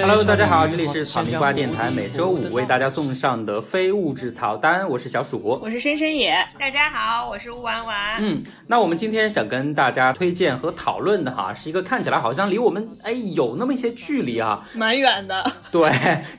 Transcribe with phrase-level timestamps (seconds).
[0.00, 5.58] Hello，大家好，这里是草莓瓜电台，每周五为大家送上的非物质草单，我是小鼠。
[5.60, 8.18] 我是深深野，大家好，我是吴婉婉。
[8.20, 15.52] 嗯，那我们今天想跟大家推荐和讨论的哈，是一个看起来好像离我们哎有那么一些距离啊，蛮远的。
[15.72, 15.90] 对，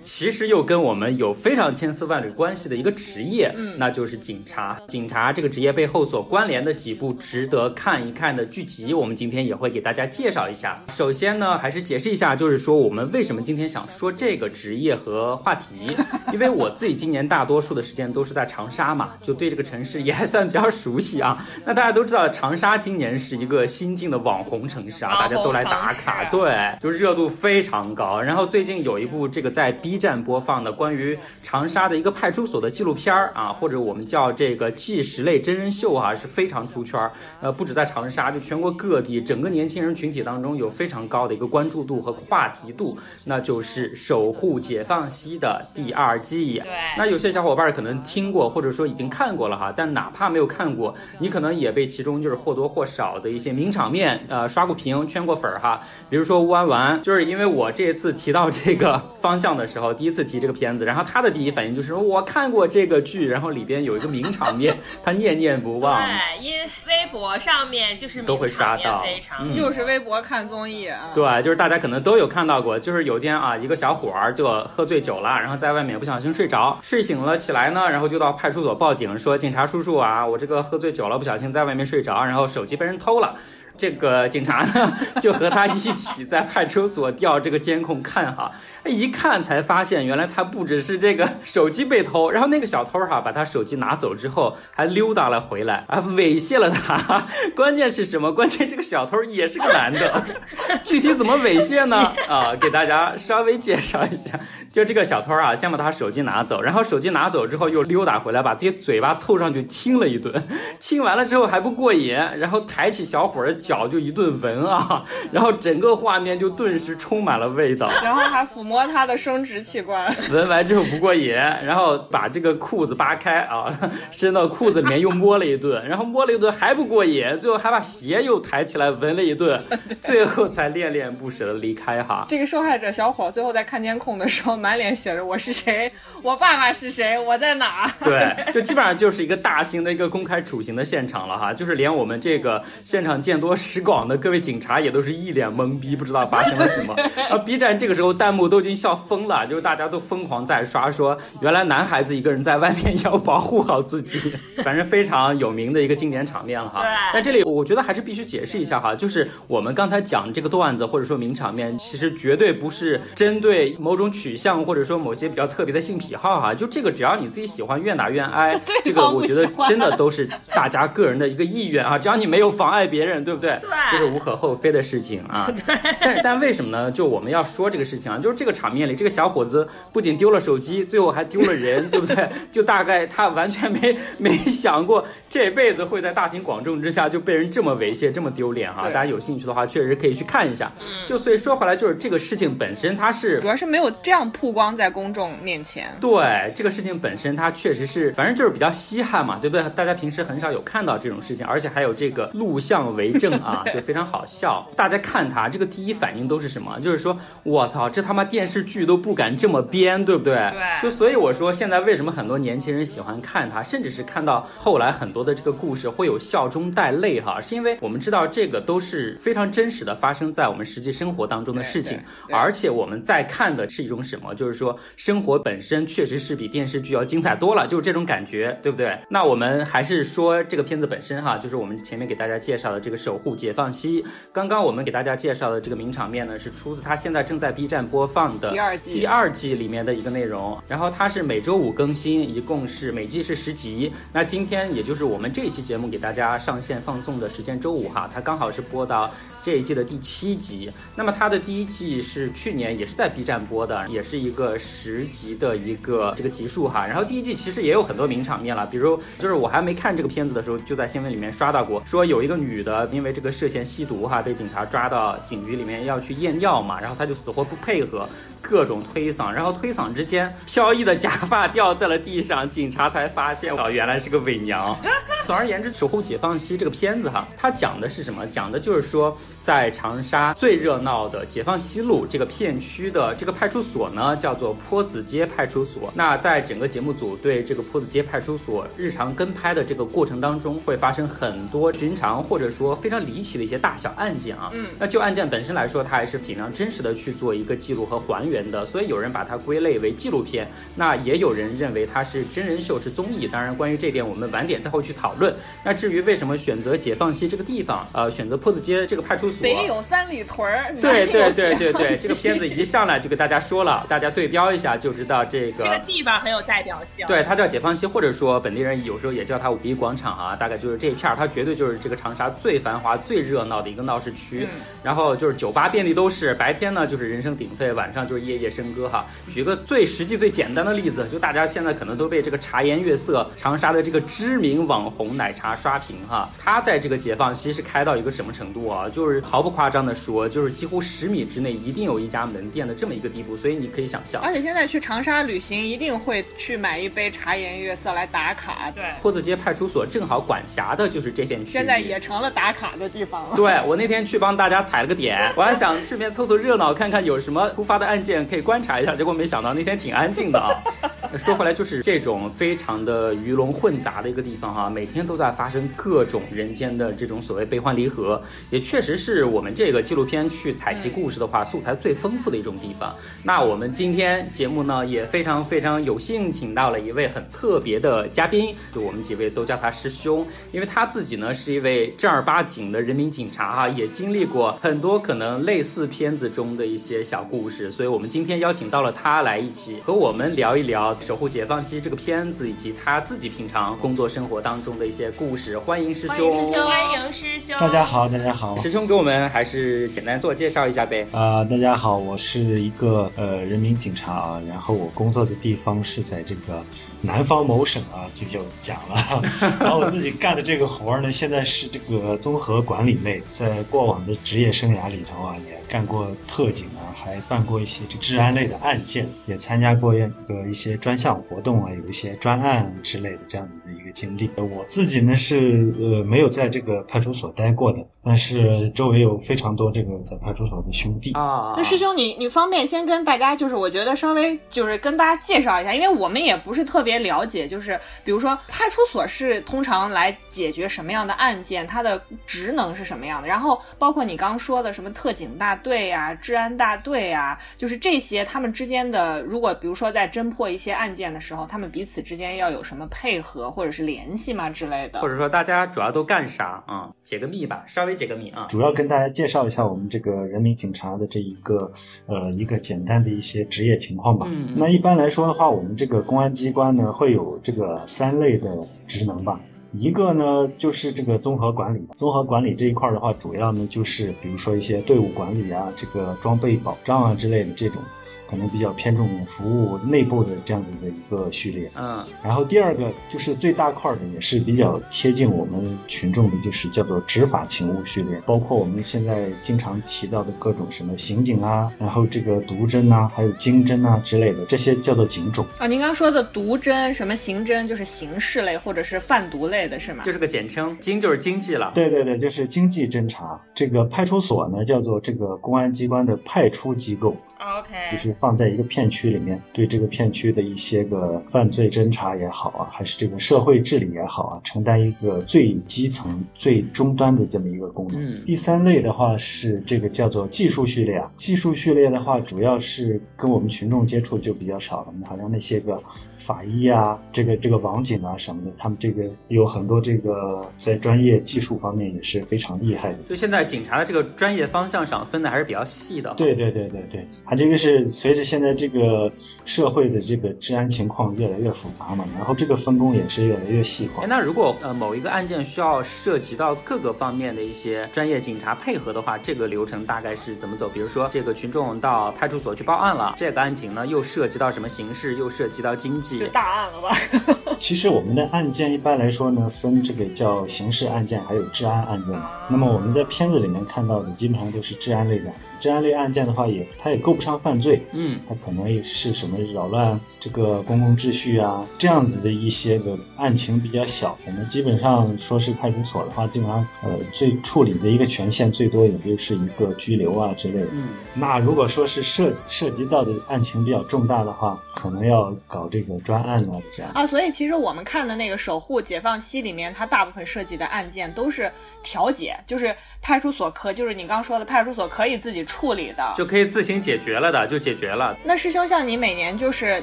[0.03, 4.79] 其实又跟我们有非常千丝万缕关系的一个职业，嗯，那就是警察。
[4.87, 10.83] 警察这个职业背后所关联的几部值得看一看的剧集，我们今天也会给大家介绍一下。
[10.89, 15.95] 首先呢，还是解释一下，就是说我们为什么今天想说这个职业和话题，
[16.33, 21.37] 因为我自己今年大多数的时间都是在长沙嘛，就对这个城市也还算比较熟悉啊。
[21.65, 28.19] 那大家都知道，长沙今年是一个新晋的网红城市啊，大家都来打卡，对，就热度非常高。
[28.19, 37.11] 然后最近有一部这个在 B 站播放的关于长沙的一个派出所的纪录片儿啊，或者我们叫这个纪实类真人秀啊，是非常出圈儿。
[37.41, 46.59] 呃，不止在长沙，就全国各地整个年轻人群体当中有非常高的一个关注度和话题度，那就是《守护解放西》的第二季。
[46.59, 55.81] 对，那有些小伙伴可能听过，或者说已经看过了哈，但哪怕没有看过，你可能也被其中就是或多或少的一些名场面呃刷过屏、圈过粉儿哈。
[56.09, 66.01] 比如说乌安丸，就是因为我这次提到这个方向的时候，第一次提这个片子，然后他的第一反应就是我看过这个剧，然后里边有一个名场面，他念念不忘。
[66.01, 71.09] 对，因为微博上面就是都会刷到非常嗯又是微博看综艺啊。
[71.13, 83.35] 对，就是大家可能都有看到过，就是有一天啊，一个小伙儿就喝醉酒了，然后在外面不小心睡着，睡醒了起来呢，然后就到派出所报警，说警察叔叔啊，我这个喝醉酒了，不小心在外面睡着，然后手机被人偷了。
[83.77, 88.51] 这个警察呢， 就和他一起在派出所调这个监控看哈，
[88.85, 97.25] 一看才发现，原来他不只是这个手机被偷，然后那个小偷哈把他手机拿走之后，还溜达了回来，啊猥亵了他。
[97.55, 98.31] 关键是什么？
[98.31, 100.23] 关键这个小偷也是个男的，
[100.85, 102.11] 具体怎么猥亵呢？
[102.27, 104.39] 啊，给大家稍微介绍一下，
[104.71, 110.43] 就这个小偷啊，先把他手机拿走，然后手机拿走之后又溜达回来，把自己嘴巴凑上去亲了一顿，
[110.79, 117.89] 亲完了之后还不过瘾，然后抬起小伙儿脚就一顿闻啊，然后整个画面就顿时充满了味道。
[118.03, 123.71] 然后还抚摸他的生殖器官，闻完之后不过瘾，然后把这个裤子扒开啊，
[124.11, 129.61] 伸到裤子里面又摸了一顿，然后摸了一顿还不过瘾，最后还把鞋又抬起来闻了一顿，
[130.01, 132.25] 最后才恋恋不舍的离开哈。
[132.27, 135.91] 这个受害者小伙最后在看监控的时候，满脸写着“我是谁，
[136.23, 137.93] 我爸爸是谁，我在哪”。
[138.03, 146.95] 对， 就基本上就是一个大型的一个公开处刑的现场了哈，就是连我们这个现场见多识广的各位警察也都是一脸懵逼，不知道发生了什么。
[147.15, 154.31] 然后，B 站这个时候弹幕都已经笑疯了，就是大家都疯狂在刷说，原来男孩子一个人在外面 要保护好自己，
[154.63, 156.81] 反正非常有名的一个经典场面了哈。
[156.81, 173.40] 对但这里我觉得还是必须解释一下哈，就是我们刚才讲这个段子或者说名场面，其实绝对不是针对某种取向或者说某些比较特别的性癖好哈，就这个只要你自己喜欢，愿打愿挨，这个我觉得真的都是大家个人的一个意愿啊，只要你没有妨碍别人，对不对？
[173.41, 173.59] 对
[173.91, 175.51] 这是无可厚非的事情啊。
[175.99, 176.91] 但但为什么呢？
[176.91, 182.29] 就我们要说这个事情啊，就是这个场面里，这个小伙子不仅丢了手机，最后还丢了人， 对不对？
[182.51, 188.83] 就大概他完全没没想过这辈子会在大庭广众之下就被人这么猥亵，这么丢脸哈。
[188.83, 190.71] 对大家有兴趣的话，确实可以去看一下。
[191.07, 195.91] 就所以说回来，就是这个事情本身它是主要是没有这样曝光在公众面前。
[195.99, 199.63] 对这个事情本身，它确实是，反正就是比较稀罕嘛，对不对？
[199.75, 204.67] 大家平时很少有看到这种事情，而且还有这个录像为证啊，就非常好笑。
[204.75, 206.79] 大家看他这个第一反应都是什么？
[206.79, 210.35] 就是说，我操，这他妈电视剧都不敢这么编，对不对？
[210.35, 221.99] 对就所以我说，现在为什么很多年轻人喜欢看他，甚至是看到后来很多的这个故事会有笑中带泪哈，是因为我们知道这个都是非常真实的发生在我们实际生活当中的事情，
[222.31, 224.33] 而且我们在看的是一种什么？
[224.35, 228.97] 就是说生活本身确实是比电视剧要精彩多了，就是这种感觉，对不对？
[229.09, 234.03] 那我们还是说这个片子本身哈，就是我们前面给大家介绍的这个《守护解放西》。
[234.33, 240.61] 刚刚我们给大家介绍的这个名场面呢，是出自他现在正在 B 站播放的第二季第二季里面的一个内容。
[240.67, 243.91] 然后它是每周五更新，一共是每季是十集。
[244.13, 249.09] 那今天也就是我们这一期节目给大家上线放送的时间，周五哈，它刚好是播到
[249.41, 250.71] 这一季的第七集。
[250.95, 256.87] 那么它的第一季是去年也是在 B 站播的，也是一个十集的一个这个集数哈。
[256.87, 268.07] 然后第一季其实也有很多名场面了，比如就是我还没看这个片子的时候，就在新闻里面刷到过，说有一个女的因为为这个涉嫌吸毒哈，被警察抓到警局里面要去验尿嘛，然后他就死活不配合，
[268.41, 274.77] 各种推搡，然后推搡之间飘逸的假发掉在了地上，警察才发现哦，原来是个伪娘。
[275.25, 278.25] 总而言之，《守护解放西》这个片子哈，它讲的是什么？
[278.25, 285.91] 讲的就是说，在长沙最热闹的解放西路这个片区的这个派出所呢，叫做坡子街派出所。
[285.93, 294.49] 那在整个节目组对这个坡子街派出所日常跟拍的这个过程当中，会发生很多寻常或者说非常离奇的一些大小案件啊。
[294.53, 298.65] 嗯，那就案件本身来说，它还是尽量真实的去做一个记录和还原的。
[298.65, 303.27] 所以有人把它归类为纪录片，那也有人认为它是真人秀，是综艺。
[303.27, 305.33] 当然，关于这点我们晚点再会去讨论。
[305.63, 315.63] 那至于为什么选择解放西这个地方，呃，选择坡子街这个派出所， 北 有三里屯儿，对对对对对，这个片子一上来就给大家说了，大家对标一下就知道这个。
[315.63, 317.05] 这个地方很有代表性。
[317.07, 324.47] 对，它叫解放西，或者说本地人有时候也叫它五一广场啊，大概就是这一片儿，它绝对就是这个长沙最繁华、最热闹的一个闹市区。
[324.83, 329.05] 然后就是酒吧遍地都是，白天呢就是人声鼎沸，晚上就是夜夜笙歌哈。
[329.29, 336.29] 举个最实际、最简单的例子，就大家现在可能都被这个茶颜悦色长沙的这个知名网红奶茶刷屏哈。
[336.39, 338.89] 它在这个解放西是开到一个什么程度啊？
[338.89, 344.21] 就是毫不夸张的说，就是几乎十米之内一定有一家门店的这么一个地步，所以你可以想象。
[344.21, 348.71] 而且现在去长沙旅行，一定会去买一杯茶颜悦色来打卡。
[348.73, 353.35] 对，坡子街派出所正好管辖的就是这片区域，现在也成了打卡的地方了。
[353.35, 358.95] 对我那天去帮大家踩了个点， 我还想顺便凑凑热闹，看看有什么突发的案件可以观察一下。
[358.95, 360.51] 结果没想到那天挺安静的啊。
[361.17, 372.95] 说回来，就是这种非常的鱼龙混杂的一个地方哈，每天都在发生各种人间的这种所谓悲欢离合，也确实是我们这个纪录片去采集故事的话，素材最丰富的一种地方。
[373.23, 395.57] 那我们今天节目呢也非常非常有幸请到了一位很特别的嘉宾，就我们几位都叫他师兄，因为他自己呢是一位正儿八经的人民警察哈，也经历过很多可能类似片子中的一些小故事，所以我们今天邀请到了他来一起和我们聊一聊《守护解放西》这个片子以及他自己平常工作生活当中的一些故事。
[395.57, 397.55] 欢迎师兄，欢迎师兄欢迎师兄。
[397.61, 398.57] 大家好，大家好。
[398.57, 401.07] 师兄给我们还是简单自我介绍一下呗。
[401.11, 406.61] 啊、大家好，我是一个呃人民警察啊，然后我工作的地方是在这个
[407.01, 409.21] 南方某省啊，就就讲了。
[409.61, 424.29] 然后我自己干的这个活儿呢，现在是这个综合和管理类，在过往的职业生涯里头啊，也干过特警啊，还办过一些这治安类的案件，也参加过一个一些专项活动啊，有一些专案之类的这样的一个经历。
[424.35, 431.13] 呃我自己呢是呃没有在这个派出所待过的，但是周围有非常多这个在派出所的兄弟。
[431.13, 455.07] 啊，那师兄你，你方便先跟大家，就是我觉得稍微就是跟大家介绍一下，因为我们也不是特别了解，就是比如说派出所是通常来解决什么样的案件，它的职能是什么样的，然后包括你刚说的什么特警大队呀、治安大队呀，就是这些他们之间的，如果比如说在侦破一些案件的时候，他们彼此之间要有什么配合或者是联系吗之类的或？
[455.07, 458.47] 者说大家主要都干啥啊、解个密吧，稍微解个密啊。
[458.49, 461.71] 主要跟大家介绍一下我们这个人民警察的这一个
[462.07, 464.25] 呃一个简单的一些职业情况吧。
[464.29, 468.49] 嗯那一般来说的话，我们这个公安机关呢会有这个三类的
[468.87, 469.39] 职能吧。
[469.73, 477.81] 一个呢就是这个综合管理，综合管理这一块的话，主要呢就是比如说一些队伍管理啊、这个装备保障啊之类的这种，
[478.31, 481.69] 可能比较偏重服务内部的这样子的一个序列。
[481.75, 495.45] 嗯然后第二个就是最大块儿的，也是比较贴近我们群众的，就是叫做执法勤务序列，包括我们现在经常提到的各种什么刑警啊，然后这个毒侦啊，还有经侦啊之类的，这些叫做警种。
[495.57, 500.03] 啊，您刚说的毒侦、什么刑侦，就是刑事类或者是贩毒类的是吗？
[500.03, 501.71] 就是个简称，经就是经济了。
[501.75, 503.39] 对对对，就是经济侦查。
[503.53, 507.15] 这个派出所呢，叫做这个公安机关的派出机构
[507.59, 517.99] ，OK，就是放在一个片区里面，对这个片区的一些个犯罪侦查也好啊，还是这个社会治理也好啊，承担一个最基层、最终端的这么一个功能。
[517.99, 525.81] 嗯第三类的话是这个叫做技术序列啊，技术序列的话，主要是跟我们群众接触就比较少了，好像那些个
[526.21, 532.99] 法医啊，这个这个网警啊什么的，他们这个有很多这个在专业技术方面也是非常厉害的。
[533.09, 536.13] 就现在警察的这个专业方向上分的还是比较细的。
[536.15, 539.11] 对对对对对，它这个是随着现在这个
[539.45, 544.07] 社会的这个治安情况越来越复杂嘛，然后这个分工也是越来越细化哎，。
[544.07, 550.69] 那如果呃某一个案件需要涉及到各个方面的一些专业警察配合的话，这个流程大概是怎么走？
[550.69, 556.27] 比如说这个群众到派出所去报案了，这个案情呢又涉及到什么刑事，又涉及到经济，系就。
[556.27, 556.95] 大案了吧？
[557.59, 562.29] 其实我们的案件一般来说呢，分这个叫刑事案件，还有治安案件嘛。
[562.49, 565.31] 那么我们在片子里面看到的，基本上都是治安类的。
[565.59, 580.67] 治安类案件的话也，它也够不上犯罪，嗯，它可能也是什么扰乱这个公共秩序啊，这样子的一些个案情比较小我们基本上说是派出所的话，基本上呃最处理的一个权限最多也就是一个拘留啊之类的。
[580.71, 586.91] 嗯，那如果说是涉涉及到的案情比较重大的话，可能要搞这个专案啊这样。
[586.93, 591.51] 啊，所以其实我们看的那个《守护解放西》里面，它大部分涉及的案件都是
[591.83, 596.11] 调解，就是派出所可，就是你刚说的派出所可以自己处理的。
[596.15, 598.17] 就可以自行解决了的，就解决了。
[598.23, 599.81] 那师兄，像你每年就是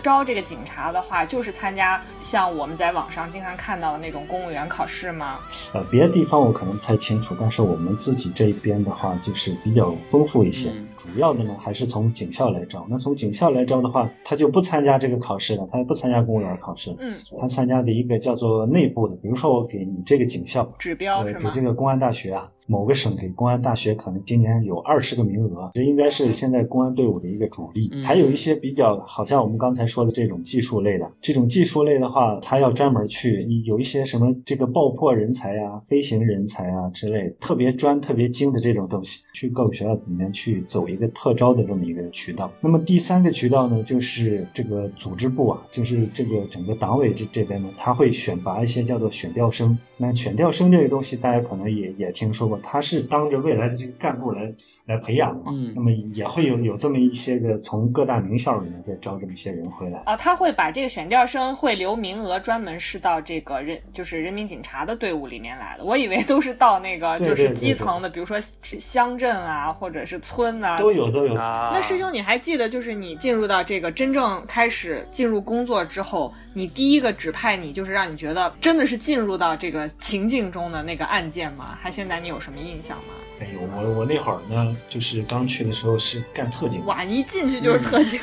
[0.03, 5.41] 招这个警察的话，就是参加像我们在网上经常看到的那种公务员考试吗？
[5.75, 10.71] 呃，别的地方我可能不太清楚，但是我们自己这边的话，就是比较丰富一些。
[10.71, 12.87] 嗯主要的呢，还是从警校来招。
[12.89, 21.63] 那从警校来招的话，他就不参加这个考试了，他也不参加公务员考试，嗯，他参加的一个叫做内部的，比如说我给你这个警校，指标给这？
[21.63, 27.91] 个公安大学啊，某个省给公安大学可能今年有二十个名额，这应该是现在公安队伍的一个主力。
[27.93, 42.53] 嗯还有一些比较，好像我们刚才说的这种技术类的，这种技术类的话，他要专门去有一些什么这个爆破人才啊、飞行人才啊之类的，特别专、特别精的这种东西，去各个学校里面去走一一个特招的这么一个渠道。
[42.61, 49.79] 那么第三个渠道呢，就是这个组织部啊，就是这个整个党委这这边呢，他会选拔一些叫做选调生。
[49.97, 54.53] 那选调生这个东西，大家可能也也听说过，他是当着未来的这个干部来
[54.89, 55.53] 来培养嘛。
[55.55, 60.03] 嗯那么也会有有这么一些个从各大名校里面再招这么一些人回来。
[60.07, 65.85] 啊，他会把这个选调生会留名额，专门是到这个人就是人民警察的队伍里面来的。
[65.85, 70.77] 我以为都是到那个就是对对对基层的，比如说乡镇啊，或者是村啊。
[70.79, 81.77] 都有都有，啊，那师兄，你还记得就是你进入到这个真正开始进入工作之后，你第一个指派你就是让你觉得真的是进入到这个情境中的那个案件吗？
[81.81, 83.15] 还现在你有什么印象吗？
[83.41, 86.87] 哎呦，我我那会儿呢，就是刚去的时候是干特警的。
[86.87, 88.19] 哇，一进去就是特警，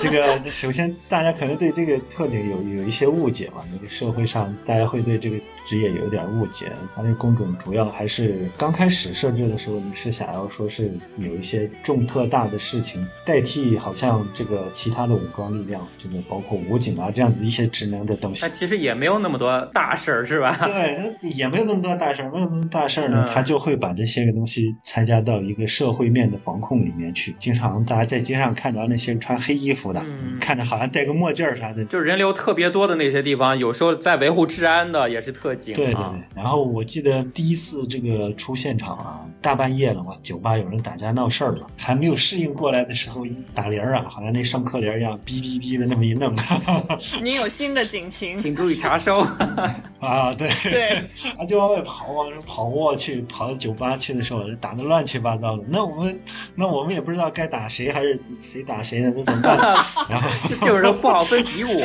[0.00, 6.72] 这个首先大家可能对这个特警有有一些误解嘛，那个社会上大家会对这个职业有一点误解。
[6.94, 18.48] 他那工种主要还是刚开始设置的时候，你是想要说是有一些重特大的事情代替，好像这个其他的武装力量，这个包括武警啊这样子一些职能的东西他。
[18.48, 20.56] 其实也没有那么多大事儿，是吧？
[20.64, 27.34] 对，那也没有那么多大事儿，没有那么大事儿呢，嗯他就会把这些个东西参加到一个社会面的防控里面去。
[27.38, 31.84] 经常大家在街上看到那些穿黑衣服的，嗯看着好像戴个墨镜儿啥的。
[31.86, 46.34] 就是人流特别多的那些地方，有时候在维护治安的也是特警对对啊对。，然后我记得第一次这个出现场啊，大半夜了嘛，酒吧有人打架闹事儿了，还没有适应过来的时候，一打铃儿啊，好像那上课铃儿一样，哔哔哔的那么一弄，
[47.22, 48.34] 您有新的警情。
[48.34, 49.20] 请注意查收。
[50.00, 51.02] 啊，对，对，
[51.38, 55.62] 他就往外跑，往上跑过去，跑到酒吧去的时候，打的乱七八糟的。
[55.68, 56.20] 那我们，
[56.54, 59.12] 那我们也不知道该打谁，还是谁打谁呢？
[59.16, 59.56] 那怎么办？
[60.10, 61.80] 然后就这种人不好分敌我。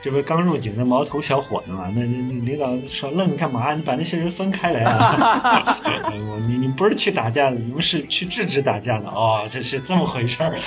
[0.00, 1.90] 这不刚入警的毛头小伙子嘛？
[1.94, 3.74] 那那那领导说愣干嘛？
[3.74, 5.78] 你把那些人分开来啊！
[6.46, 10.54] 你你不是去打架的，你们是去制止打架的哦，这是这么回事儿。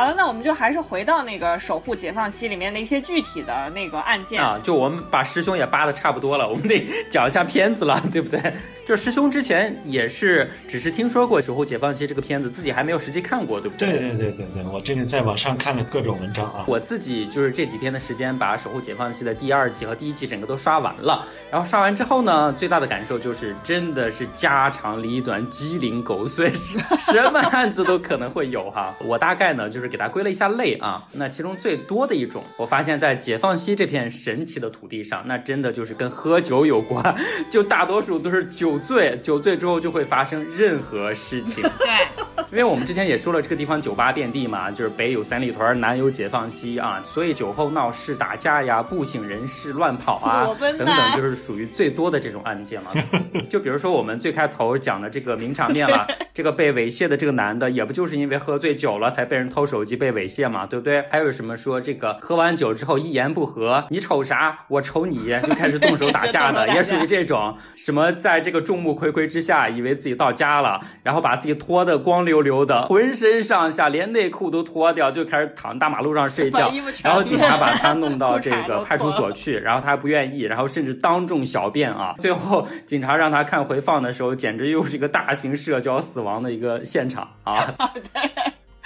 [0.00, 4.42] 好了，那我们就还是回到那个《守护解放西》里面的一些具体的那个案件。
[4.42, 8.40] 啊，就我们把师兄也扒的差不多了，我们得讲一下片子了， 对不对？
[8.86, 16.64] 就师兄之前也是只是听说过《守护解放西》这个片子，自己还没有实际看过，对不对对对对对对，我这个在网上看了各种文章啊。
[16.66, 21.26] 我自己就是这几天的时间，把《守护解放西》的第二季和第一季整个都刷完了。
[21.50, 28.96] 然后刷完之后呢，最大的感受就是真的是家长里短、鸡零狗碎，什什么案子都可能会有哈。
[29.00, 31.04] 我大概呢就是给它归了一下类啊。
[31.14, 37.14] 那其中最多的一种，我发现在解放西这片神奇的土地上，那真的就是跟喝酒有关，
[37.50, 41.62] 就大多数都是酒醉，酒醉之后就会发生任何事情。
[41.78, 52.90] 对，因为我们之前也说了，这个地方酒吧遍地嘛，就是北有三里屯，南有解放西啊，所以酒后闹事、打架呀、不省人事、乱跑啊等等，就是属于最多的这种案件了。
[53.48, 56.04] 就比如说我们最开头讲的这个名场面了，
[56.34, 61.04] 这个被猥亵的这个男的，也不就是因为喝醉酒了才被人偷手机被猥亵嘛，对不对？
[61.08, 82.14] 还有什么说这个喝完酒之后一言不合，你瞅啥，我瞅你，就开始动手打架的， 也属于这种什么在这个众目睽睽之下，以为自己到家了，然后把自己脱得光溜溜的， 浑身上下连内裤都脱掉，就开始躺大马路上睡觉然后警察把他弄到这个 派出所去，然后他还不愿意，然后甚至当众小便啊。
[82.18, 87.74] 最后警察让他看回放的时候，简直又是一个大型社交死亡的一个现场啊。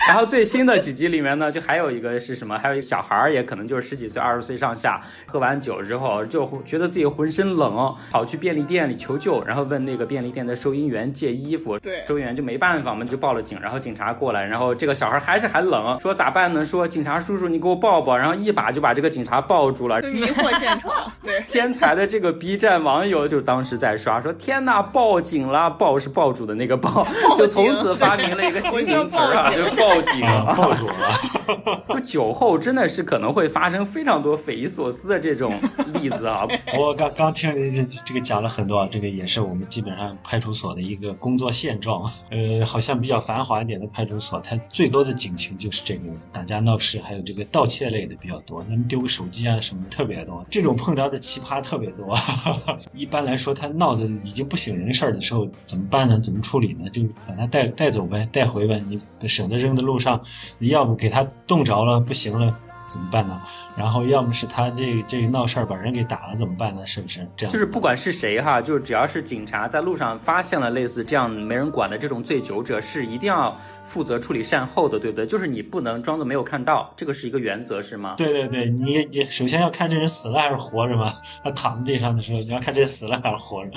[0.08, 2.58] 然后最新的几集里面呢，就还有一个是什么？
[2.58, 11.78] 还有一个小孩儿，也可能就是十几岁、二十岁上下，喝完酒之后就觉得自己浑身冷，跑去便利店里求救，然后问那个便利店的收银员借衣服。
[11.78, 13.58] 对收银员就没办法嘛，就报了警。
[13.61, 16.64] 然后警察过来，然后这个小孩还是还冷，说咋办呢？
[16.64, 18.16] 说警察叔叔，你给我抱抱。
[18.16, 20.02] 然后一把就把这个警察抱住了。
[20.02, 21.11] 就迷惑现场。
[21.23, 25.70] 对， 天才的这个 B 站网友就当时在刷，说天呐，报警了！
[25.70, 27.06] 抱是抱住的那个抱，
[27.37, 31.84] 就从此发明了一个新名词啊，就报警啊，抱住了。
[31.88, 35.52] 就酒后真的是可能会发生非常多匪夷所思的这种
[36.00, 36.46] 例子啊。
[36.78, 42.10] 我刚刚听你这这个讲了很多，这个也是我们基本上派出所的一个工作现状。
[42.30, 48.64] 呃，好像比较繁华一点的派出所，它最多的警情就是这个打架闹事，还有这个盗窃类的比较多。
[48.68, 52.16] 那么丢个手机啊什么特别多，这种碰着的奇葩特别多。
[52.94, 56.18] 一般来说，他闹得已经不省人事儿的时候，怎么办呢？
[56.20, 56.88] 怎么处理呢？
[56.90, 58.80] 就把他带带走呗，带回呗。
[58.88, 60.21] 你省得扔路上，
[60.59, 62.59] 你要不给他冻着了，不行了。
[62.87, 63.41] 怎么办呢？
[63.76, 66.87] 然后要么是他这这闹事儿把人给打了怎么办呢？
[66.87, 67.52] 是不是这样？
[67.52, 75.26] 就是不管是谁哈，就是只要是警察在路上发现了类似这样没人管的这种醉酒者，是一定要负责处理善后的，对不对？
[75.26, 78.14] 就是你不能装作没有看到，这个是一个原则，是吗？
[78.16, 81.12] 对对对，你你首先要看这人死了还是活着嘛。
[81.43, 83.73] 他躺在地上的时候，你要看这人死了还是活着。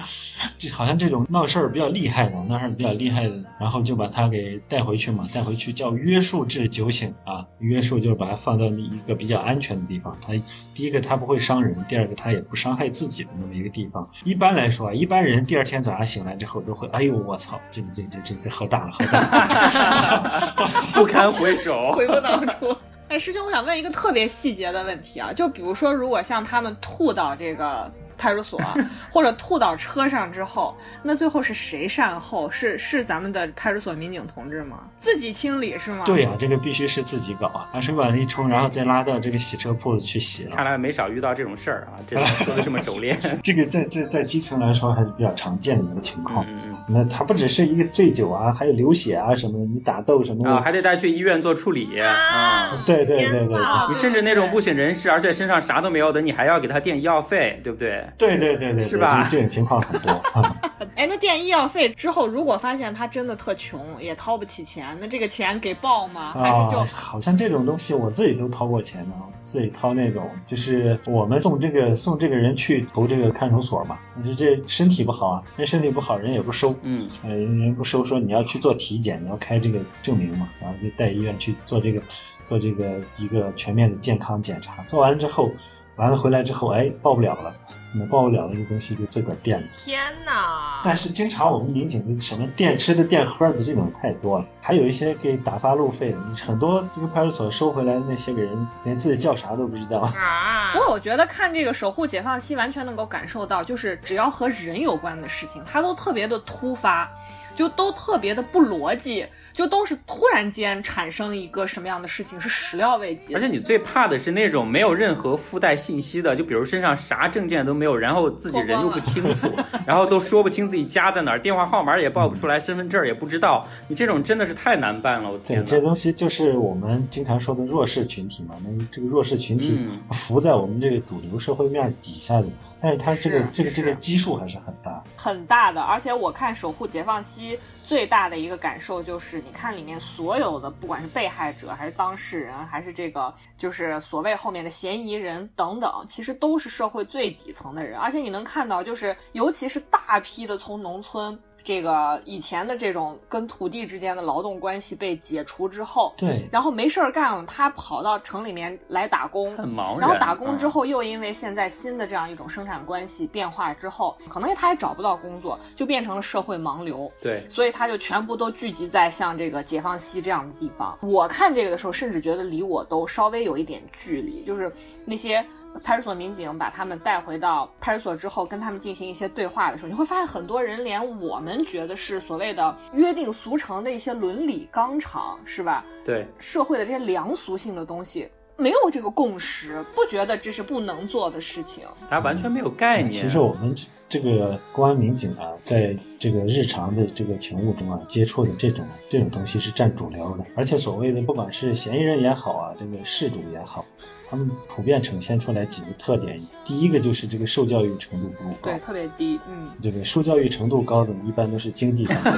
[0.57, 8.67] 就好像这种闹事儿比较厉害的，闹事儿比较厉害的，然后就把他给带回去嘛，带回去叫约束制酒醒啊，约束就是把他放到。
[8.77, 10.33] 一个比较安全的地方，它
[10.73, 14.07] 第一个它不会伤人，第二个它也不伤害自己的那么一个地方。
[14.23, 20.53] 一般来说啊，一般人第二天早上醒来之后都会，哎呦我操，这这这这这喝大了，喝大了，
[20.93, 22.75] 不堪回首， 悔不当初。
[23.07, 27.91] 哎，师兄，我想问一个特别细节的问题啊，就比如说，如果像他们吐到这个。
[28.17, 28.59] 派出所
[29.11, 32.49] 或者吐到车上之后，那最后是谁善后？
[32.49, 34.79] 是是咱们的派出所民警同志吗？
[34.99, 36.03] 自己清理是吗？
[36.05, 40.55] 对呀，这个必须是自己搞，把水管子一冲，然后再拉到这个洗车铺子去洗了。
[40.55, 43.19] 看来没少遇到这种事儿啊，这说的这么熟练。
[43.43, 46.45] 这个在在在基层来说还是比较常见的一个情况。
[46.47, 46.66] 嗯嗯。
[46.87, 52.81] 那他不只是一个醉酒啊，还有流血啊什么的，你打斗什么啊，还得带去医院做处理啊。
[52.85, 53.57] 对对对对。
[53.87, 58.05] 你甚至那种不省人事，而且身上啥都没有的，你还要给他垫医药费，对不对？
[58.17, 59.27] 对对对对，是吧？
[59.29, 60.21] 这种情况很多。
[60.95, 66.33] 哎，那垫医药费之后，如果发现他真的特穷，也掏不起钱，那这个钱给报吗？
[66.33, 82.01] 还是就好像这种东西，我自己都掏过钱呢，自己掏那种，就是我们送这个送这个人去投这个看守所嘛，你说这身体不好啊，人身体不好，人也不收，嗯，人，人不收，说你要去做体检，你要开这个证明嘛，然后就带医院去做这个
[82.43, 85.51] 做这个一个全面的健康检查，做完之后。
[85.97, 87.53] 完了回来之后，哎，报不了了，
[87.93, 89.67] 那报不了那个东西就自个儿垫了。
[89.75, 90.81] 天哪！
[90.83, 99.99] 但是经常我们民警什么垫吃的、垫喝的这种太多了，还有一些给打发路费的，很多这个派出所收回来的那些个人，连自己叫啥都不知道。
[100.15, 100.71] 啊！
[100.73, 107.09] 不过我觉得看这个守护解放西，完全能够感受到，就是只要和人有关的事情，它都特别的突发，
[107.57, 109.25] 就都特别的不逻辑。
[109.53, 119.51] 就都是突然间产生一个什么样的事情是始料未及，而且你最怕的是那种没有任何附带信息的，就比如身上啥证件都没有，然后自己人又不清楚，
[119.83, 125.31] 然后都说不清自己家在哪儿，电话号码也报不出来，身份证也不知道，你这种真的是太难办了。
[125.31, 129.75] 我天，这东西就是我们经常说的弱势群体嘛，那这个弱势群体
[130.11, 132.45] 浮在我们这个主流社会面底下的，
[132.79, 134.96] 但是它这个这个这个基数还是很大
[135.27, 137.59] 很大的，而且我看守护解放西。
[137.85, 151.37] 最大的一个感受就是，你看里面所有的，不管是被害者，还是当事人，还是这个就是所谓后面的嫌疑人等等，其实都是社会最底层的人，而且你能看到，就是尤其是大批的从农村。
[151.67, 159.99] 这个以前的这种跟土地之间的劳动关系被解除之后，对，然后没事儿干了，他跑到城里面来打工，很忙。
[159.99, 167.11] 然后打工之后，又因为现在新的这样一种生产关系变化之后，可能他也找不到工作，就变成了社会盲流。
[167.19, 170.97] 对，所以他就全部都聚集在像这个解放西这样的地方。
[171.01, 174.71] 我看这个的时候，甚至觉得离我都稍微有一点距离，就是
[175.03, 175.45] 那些。
[175.83, 185.85] 派出所民警把他们带回到派出所之后，跟他们进行一些对话的时候，你会发现很多人连我们觉得是所谓的约定俗成的一些伦理纲常，是吧？
[186.03, 193.11] 对，社会的这些良俗性的东西，没有这个共识，不觉得这是不能做的事情，他完全没有概念。
[193.11, 193.75] 其实我们。
[194.09, 203.83] 这个公安民警啊，在这个日常的这个勤务中啊，接触的这种这种东西是占主流的，而且所谓的不管是嫌疑人也好啊，这个事主也好，
[204.29, 206.41] 他们普遍呈现出来几个特点。
[206.63, 209.37] 第一个就是这个受教育程度不够高，对，特别低。
[209.45, 212.33] 嗯，这个受教育程度高的，一般都是经济方面。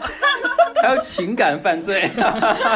[0.82, 2.08] 还有情感犯罪。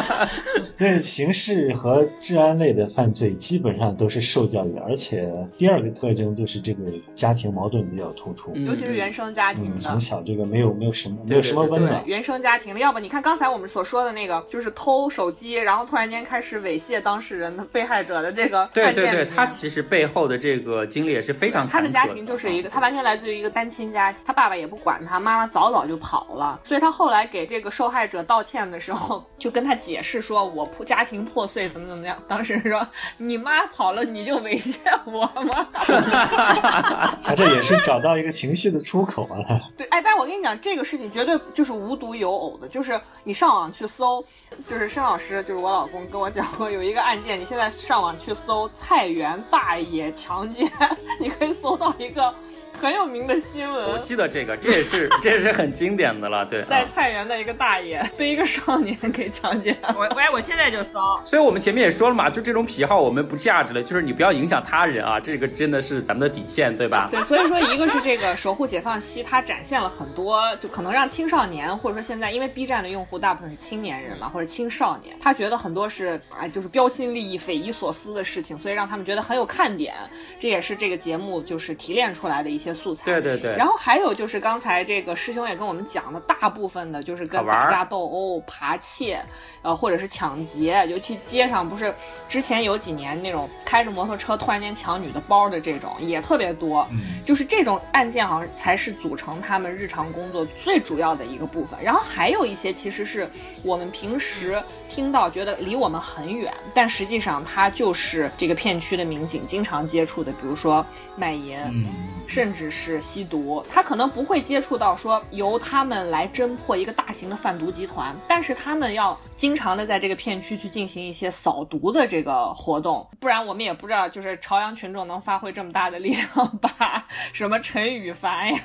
[0.73, 6.83] 所以刑事和治安类的犯罪基本上都是受教育，而且第二个特征就是这个
[7.13, 8.55] 家庭矛盾比较突出。
[8.55, 32.17] 尤其是原生家庭嗯，从小这个没有没有什么没有什么温暖，原生家庭的，要不你看刚才我们所说的那个，就是偷手机，然后突然间开始猥亵当事人的被害者的这个对对对，案件他其实背后的这个经历也是非常他的家庭就是一个，他完全来自于一个单亲家庭，他爸爸也不管他，妈妈早早就跑了，所以他后来给这个受害者道歉的时候， 就跟他解释说，我破家庭破碎怎么怎么样。
[32.27, 35.67] 当时说你妈跑了，你就猥亵我吗？
[37.21, 39.59] 他这也是找到一个情绪的出口啊。
[39.77, 44.23] 对，哎，但是我跟你讲，这个事情绝对就是无独有偶的，就是你上网去搜，
[44.67, 50.71] 就是申老师，就是我老公跟我讲过有一个案件，你现在上网去搜菜园大爷强奸，
[51.19, 52.33] 你可以搜到一个
[52.81, 53.99] 很有名的新闻我。
[53.99, 56.63] 记得这个，这也是 这也是很经典的了，对。
[56.63, 60.99] 在啊菜园的一个大爷被一个少年给强奸， 我喂，我现在就搜。
[61.23, 67.07] 所以我们前面也说了嘛，就这种癖好我们不价值了，就是你不要影响他人啊，这个真的是咱们的底线，对吧？
[67.11, 79.93] 对，所以说一个是这个守护解放西，它展现了很多，就可能让青少年或者说现在，因为 B 站的用户大部分是青年人嘛，或者青少年，他觉得很多是哎就是标新立异、匪夷所思的事情，所以让他们觉得很有看点，
[80.39, 83.05] 这也是这个节目就是提炼出来的一些素材。
[83.05, 83.55] 对对对。
[83.55, 89.23] 然后还有就是刚才这个师兄也跟我们讲的，大部分的就是跟打架斗殴、扒窃，
[89.61, 91.93] 呃，或者是抢劫，尤其街上不是
[92.29, 96.87] 之前有几年那种开着摩托车突然间抢女的包的这种也特别多，
[97.25, 101.77] 就是这种案件好像才是组成他们日常工作最主要的一个部分。
[101.81, 103.29] 然后还有一些其实是
[103.63, 111.85] 我们平时听到觉得离我们很远，但实际上它就是这个片区的民警经常接触的，比如说卖淫，嗯，
[112.27, 128.59] 甚至是吸毒，他可能不会接触到说由他们来侦破一个大型的贩毒集团，但是他们要经常的在这个片区去进行一些扫毒的这个活动，不然我们也不知道就是朝阳群众能发挥这么大的力量，把 什么陈羽凡呀，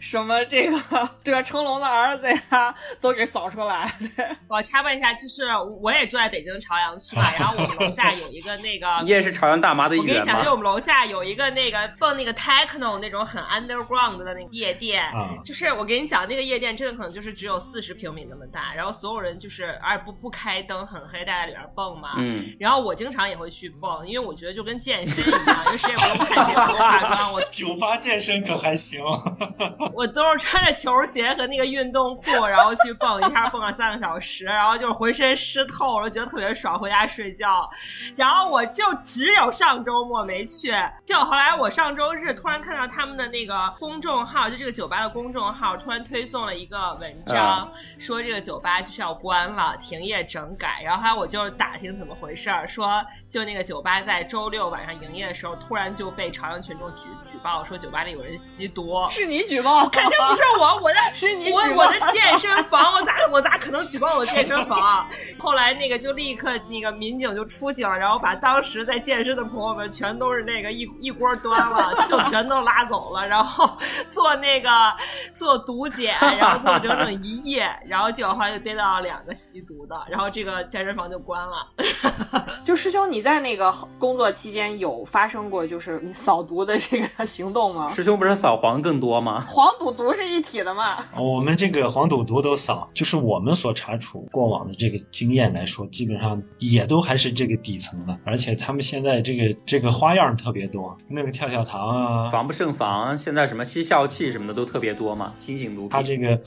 [0.00, 0.78] 什么这个
[1.22, 3.90] 对吧，成龙的儿子呀，都给扫出来。
[4.16, 5.44] 对， 我插播一下，就是
[5.80, 10.50] 我也住在北京朝阳区嘛，然后我们楼下有一个那个 你也是朝阳大妈的一我跟你讲，就？
[10.50, 22.14] 我们楼下有一个那个蹦那个 techno 那种很 underground 的那个夜店，啊就是我跟你讲，那个夜店真的可能就是只有四十平米那么大，然后所有人就是而不不开灯，很黑，大家在里边蹦嘛。
[22.18, 29.02] 嗯，然后我经常也会去蹦，因为我觉得就跟健身一样，因为谁也不用看谁，不用化妆，我酒吧健身可还行，
[29.92, 37.68] 我都是穿着球鞋和那个运动裤，然后去蹦，一下蹦了三个小时，然后就是浑身湿透了，觉得特别爽，回家睡觉。
[38.14, 40.72] 然后我就只有上周末没去，
[41.04, 50.80] 就后来我上周日突然看到他们的那个公众号，就这个酒吧的公众号突然推送了一个文章，说这个酒吧就是要关了，停业整改。
[50.84, 59.06] 然后后来我就打听怎么回事儿，说就那个酒吧在周六晚上营业的时候，突然就被朝阳群众举举报说酒吧里有人吸毒。
[59.10, 65.08] 是你举报，肯定不是我， 我的是你我举报我的健身房， 我咋我咋可能举报我健身房啊？
[65.38, 73.68] 后来那个就立刻那个民警就出警了，然后把当时在健身的朋友们全都是那个一一锅端了，就全都拉走了，然后
[74.06, 74.70] 做那个
[75.34, 81.66] 做毒检， 然后做了整整一夜，然后结果后来就逮到两个吸毒的，然后这个健身房就关了。
[82.64, 87.88] 就师兄，你在那个工作期间有发生过就是你扫毒的这个行动吗？
[87.88, 89.44] 师兄不是扫黄更多吗？
[89.48, 90.96] 黄赌毒是一体的嘛？
[91.16, 105.90] 我们这个黄赌毒都扫，就是我们所查处过往的这个经验来说，基本上也都还是这个底层的，而且他们现在这个这个花样特别多，那个跳跳糖啊，防不胜防，现在什么吸笑气什么的都特别多嘛，新型毒品。
[105.90, 106.40] 它这个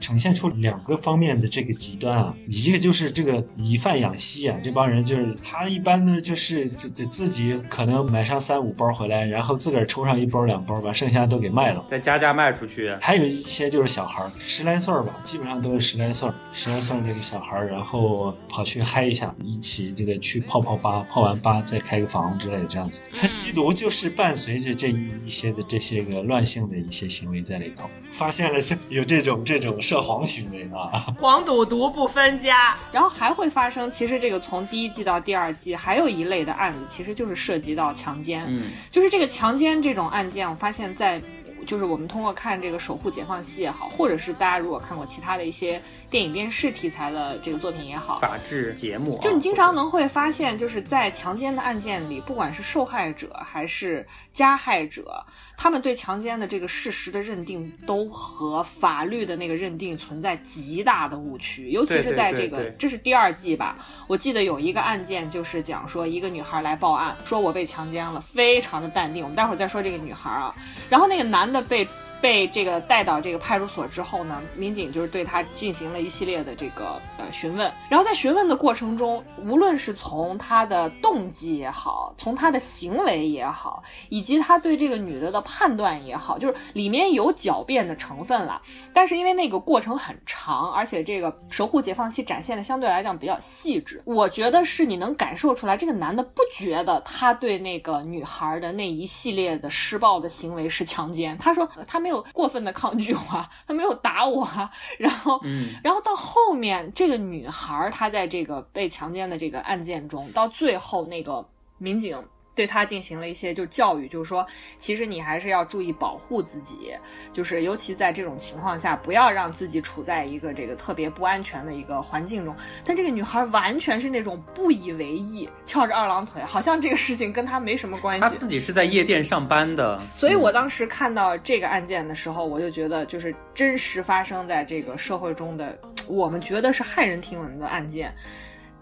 [0.00, 11.84] 呈现出两个方面的这个极端啊，一个就是这个以贩养吸啊，这帮人就是他一般呢就是自自己可能买上三五包回来，然后自个儿抽上一包两包，把剩下都给卖了。
[11.88, 23.02] 再加价卖出去，还有一些就是小孩儿，十来岁儿吧，基本上都是十来岁儿，十来岁儿这个小孩儿，然后跑去嗨一下，一起这个去泡泡吧，泡完吧再开个房之类的这样子。
[23.12, 30.90] 他吸毒就是伴随着这一些的这些个乱性的一些行为在里头，发现了是有这种这种涉黄行为啊。
[31.18, 38.44] 黄赌毒不分家，然后还会发生，其实这个从第一季到第二季，还有一类的案子，其实就是涉及到强奸。
[38.48, 41.20] 嗯，就是这个强奸这种案件，我发现在，
[41.66, 45.80] 就是我们通过看这个《守护解放西》也好，或者是大家如果看过其他的一些
[46.14, 55.20] 电影电视题材的这个作品也好，法制节目啊，就你经常能会发现，就是在强奸的案件里，不管是受害者还是加害者，
[55.56, 61.70] 他们对强奸的这个事实的认定，都和法律的那个认定存在极大的误区。
[61.70, 63.76] 尤其是在这个，对对对对这是第二季吧？
[64.06, 69.24] 我记得有一个案件，就是讲说一个女孩来报案，说我被强奸了，非常的淡定。
[69.24, 70.54] 我们待会儿再说这个女孩啊。
[70.88, 71.84] 然后那个男的被。
[72.24, 88.62] 被这个带到这个派出所之后呢，民警就是对他进行了一系列的这个呃询问，然后在询问的过程中，无论是从他的动机也好，从他的行为也好，以及他对这个女的的判断也好，就是里面有狡辩的成分了。
[88.94, 111.46] 但是因为那个过程很长，而且这个守护解放西展现的相对来讲比较细致，我觉得是你能感受出来，这个男的不觉得他对那个女孩的那一系列的施暴的行为是强奸，他说他没有过分的抗拒我啊，他没有打我啊，然后，嗯，然后到后面这个女孩她在这个被强奸的这个案件中，到最后那个
[111.78, 112.22] 民警。
[112.54, 114.46] 对她进行了一些就教育，就是说，
[114.78, 116.92] 其实你还是要注意保护自己，
[117.32, 122.54] 就是尤其在这种情况下，不要让自己处在一个这个特别不安全的一个环境中。
[122.84, 128.20] 但这个女孩完全是那种不以为意，翘着二郎腿，好像这个事情跟她没什么关系。
[128.20, 138.14] 她自己是在夜店上班的，所以我当时看到这个案件的时候，我就觉得，就是真实发生在这个社会中的，我们觉得是骇人听闻的案件。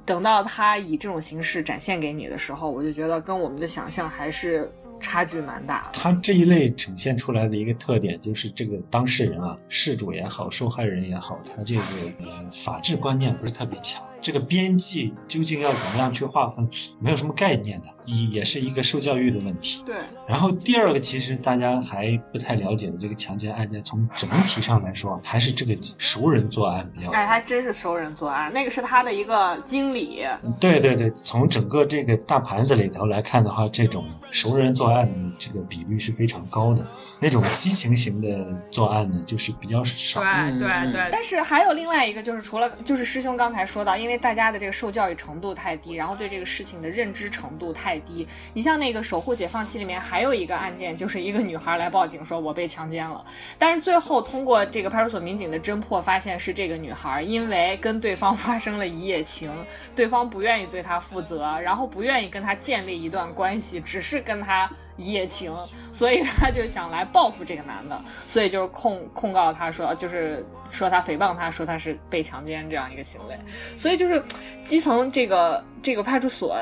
[0.04, 5.90] 等到他以这种形式展现给你的时候，我就觉得跟我们的想象还是差距蛮大。
[5.92, 11.82] 他这一类呈现出来的一个特点就是，这个当事人啊，事主也好，受害人也好，他这个
[12.20, 14.02] 呃法治观念不是特别强。
[14.22, 16.66] 这个边际究竟要怎么样去划分，
[17.00, 19.82] 没有什么概念的，也也是一个受教育的问题。
[19.84, 19.96] 对，
[20.28, 27.14] 然后第二个，其实大家还不太了解的这个强奸案件，从整体上来说，还是这个熟人作案比较多。
[27.14, 30.24] 哎，还真是熟人作案，那个是他的一个经理。
[30.60, 36.86] 对对对，从整个这个大盘子里头来看的话，这种熟人作案的这个比率是非常高的。
[37.20, 40.20] 那种激情型的作案呢，就是比较少。
[40.20, 48.26] 对对嗯对，但是还有另外一个，就是除了就是师兄刚才说到，因为大家的这个受教育程度太低，然后对这个事情的认知程度太低。
[48.54, 53.24] 你像那个《守护解放西》里面还有一个案件，就是一个女孩来报警说我被强奸了，
[53.58, 59.50] 但是最后通过这个派出所民警的侦破，发现是这个女孩因为跟对方发生了一夜情，
[59.96, 64.70] 对方不愿意对她负责，然后不愿意跟她建立一段关系，只是跟她。
[65.02, 65.54] 一夜情，
[65.92, 73.36] 所以他就想来报复这个男的，所以就是控控告他说，就是说他诽谤他说他是被强奸这样一个行为，
[73.78, 74.22] 所以就是
[74.64, 76.56] 基层这个这个派出所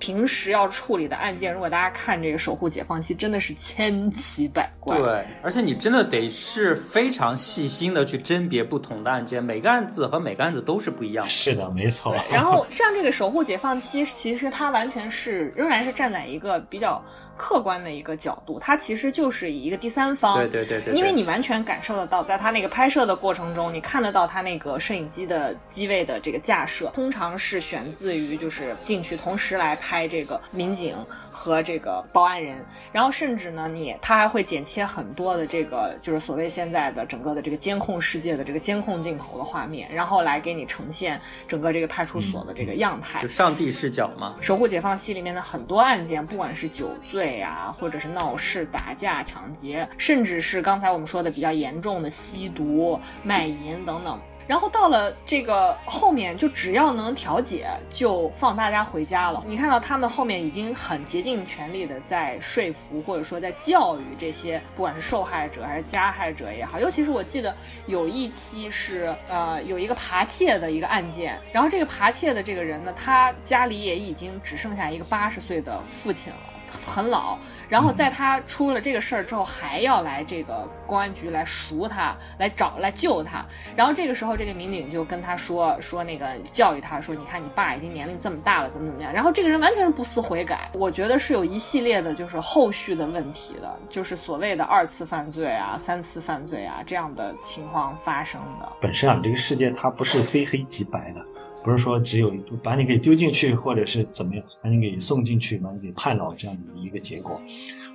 [0.00, 4.98] 平时要处理的案件，如果大家看这个《守护解放西》，真的是千奇百怪。
[4.98, 11.30] 对，而且你真的得是非常细心的去甄别不同的案件，每个案子和每个案子都是不一样的。
[11.30, 12.14] 是的，没错。
[12.30, 17.02] 然后像这个《守护解放西》，其实它完全是仍然是站在一个比较。
[17.36, 30.94] 客观的一个角度，它其实就是以一个第三方，对对对对，因为你完全感受得到，在他那个拍摄的过程中，你看得到他那个摄影机的机位的这个架设，通常是选自于就是进去同时来拍这个民警
[31.30, 44.36] 和这个报案人，然后甚至呢，你他还会剪切很多的这个就是所谓现在的整个的这个监控世界的这个监控镜头的画面，然后来给你呈现整个这个派出所的这个样态，就上帝视角嘛。
[44.40, 47.23] 守护解放西里面的很多案件，不管是酒醉。
[47.40, 54.18] 啊，或者是闹事、打架、抢劫，甚至是刚才我们说的比较严重的吸毒、卖淫等等。
[54.46, 59.42] 然后到了这个后面，就只要能调解，就放大家回家了。
[59.46, 66.78] 你看到他们后面已经很竭尽全力的在说服，或者说在教育这些不管是受害者还是加害者也好。
[66.78, 67.56] 尤其是我记得
[67.86, 76.38] 有一期是呃有一个扒窃的一个案件，然后这个扒窃的这个人呢，他家里也已经只剩下一个八十岁的父亲了。
[76.86, 83.44] 很老，然后在他出了这个事儿之后，还要来这个公安局来赎他，来找来救他。
[83.76, 89.12] 然后这个时候，这个民警就跟他说说那个教育他说，你看你爸已经年龄这么大了，怎么怎么样。
[89.12, 90.70] 然后这个人完全是不思悔改。
[90.72, 98.72] 我觉得是有一系列的就是后续的问题的，就是所谓的二次犯罪啊、三次犯罪啊这样的情况发生的。
[98.80, 101.24] 本身啊，这个世界它不是非黑即白的。
[101.64, 102.30] 不是说只有
[102.62, 107.40] 把你给丢进去，或者是怎么样，把你给送进去，把你给判老这样的一个结果。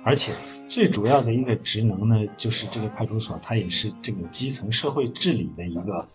[0.02, 0.32] 而且
[0.66, 6.06] 最主要的一个职能呢，就是这个派出所，它也是这个基层社会治理的一个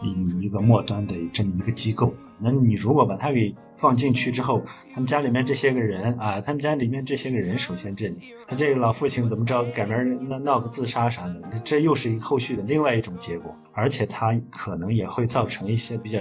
[0.00, 2.14] 一一个末端的这么一个机构。
[2.38, 4.62] 那你如果把它给放进去之后，
[4.94, 8.08] 他们家里面这些个人啊，他们家里面这些个人，首先这，
[8.46, 16.18] 他这个老父亲怎么着改名闹闹个自杀啥的，这又是一个后续的另外一种结果，而且它可能也会造成一些比较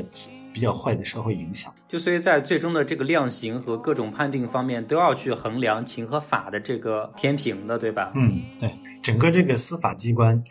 [0.54, 1.74] 比较坏的社会影响。
[1.92, 8.10] 就所以在最终的这个量刑和各种判定方面，都要去衡量情和法的这个天平的，对吧？
[8.16, 8.72] 嗯，对，
[9.04, 10.42] 整个这个司法机关。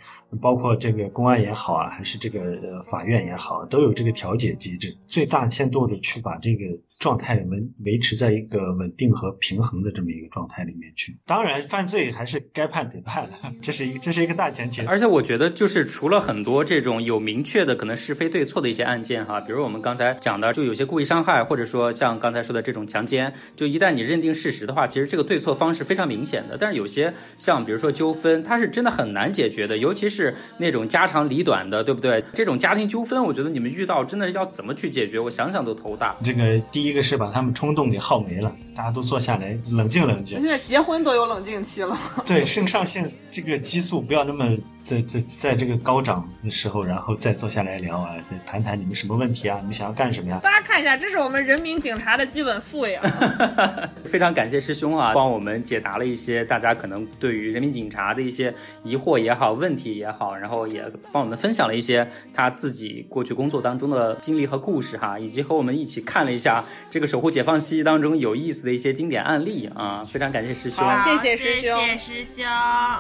[0.41, 6.67] 包括这个公安也好啊，还是这个呃法院也好，都有这个调解机制，最大限度的去把这个
[7.01, 11.19] 状态维维持在一个稳定和平衡的这么一个状态里面去。
[11.27, 13.29] 当然，犯罪还是该判得判，
[13.61, 14.83] 这是一这是一个大前提。
[14.83, 26.57] 而且我觉得，就是除了很多这种有明确的可能是非对错的一些案件哈，比如我们刚才讲的，就有些故意伤害，或者说像刚才说的这种强奸，就一旦你认定事实的话，其实这个对错方是非常明显的。
[26.57, 30.21] 但是有些像比如说纠纷，它是真的很难解决的，尤其是。
[30.21, 32.23] 是那种家长里短的，对不对？
[32.35, 35.19] 这种家庭纠纷，我觉得你们遇到真的要怎么去解决？
[35.19, 36.15] 我想想都头大。
[36.23, 40.39] 这个第一个是把他们冲动给耗没了，大家都坐下来冷静冷静。
[40.39, 41.97] 现在结婚都有冷静期了。
[42.27, 49.57] 对，肾上腺这个激素不要那么在在在这个高涨的时候，然后再坐下来聊啊，再谈谈你们什么问题啊？
[49.61, 50.41] 你们想要干什么呀？
[50.43, 53.03] 大家看一下，这是我们人民警察的基本素养。
[54.05, 58.53] 非常感谢师兄啊，帮我们解答了一些大家可能对于人民警察的一些
[58.85, 60.11] 疑惑也好，问题也。
[60.11, 72.45] 好，然后也帮我们分享了一些他自己过去工作当中的经历和故事哈，以及和我们一起看了一下这个《守护解放西》当中有意思的一些经典案例啊，非常感谢师兄，谢谢师兄，谢谢师兄，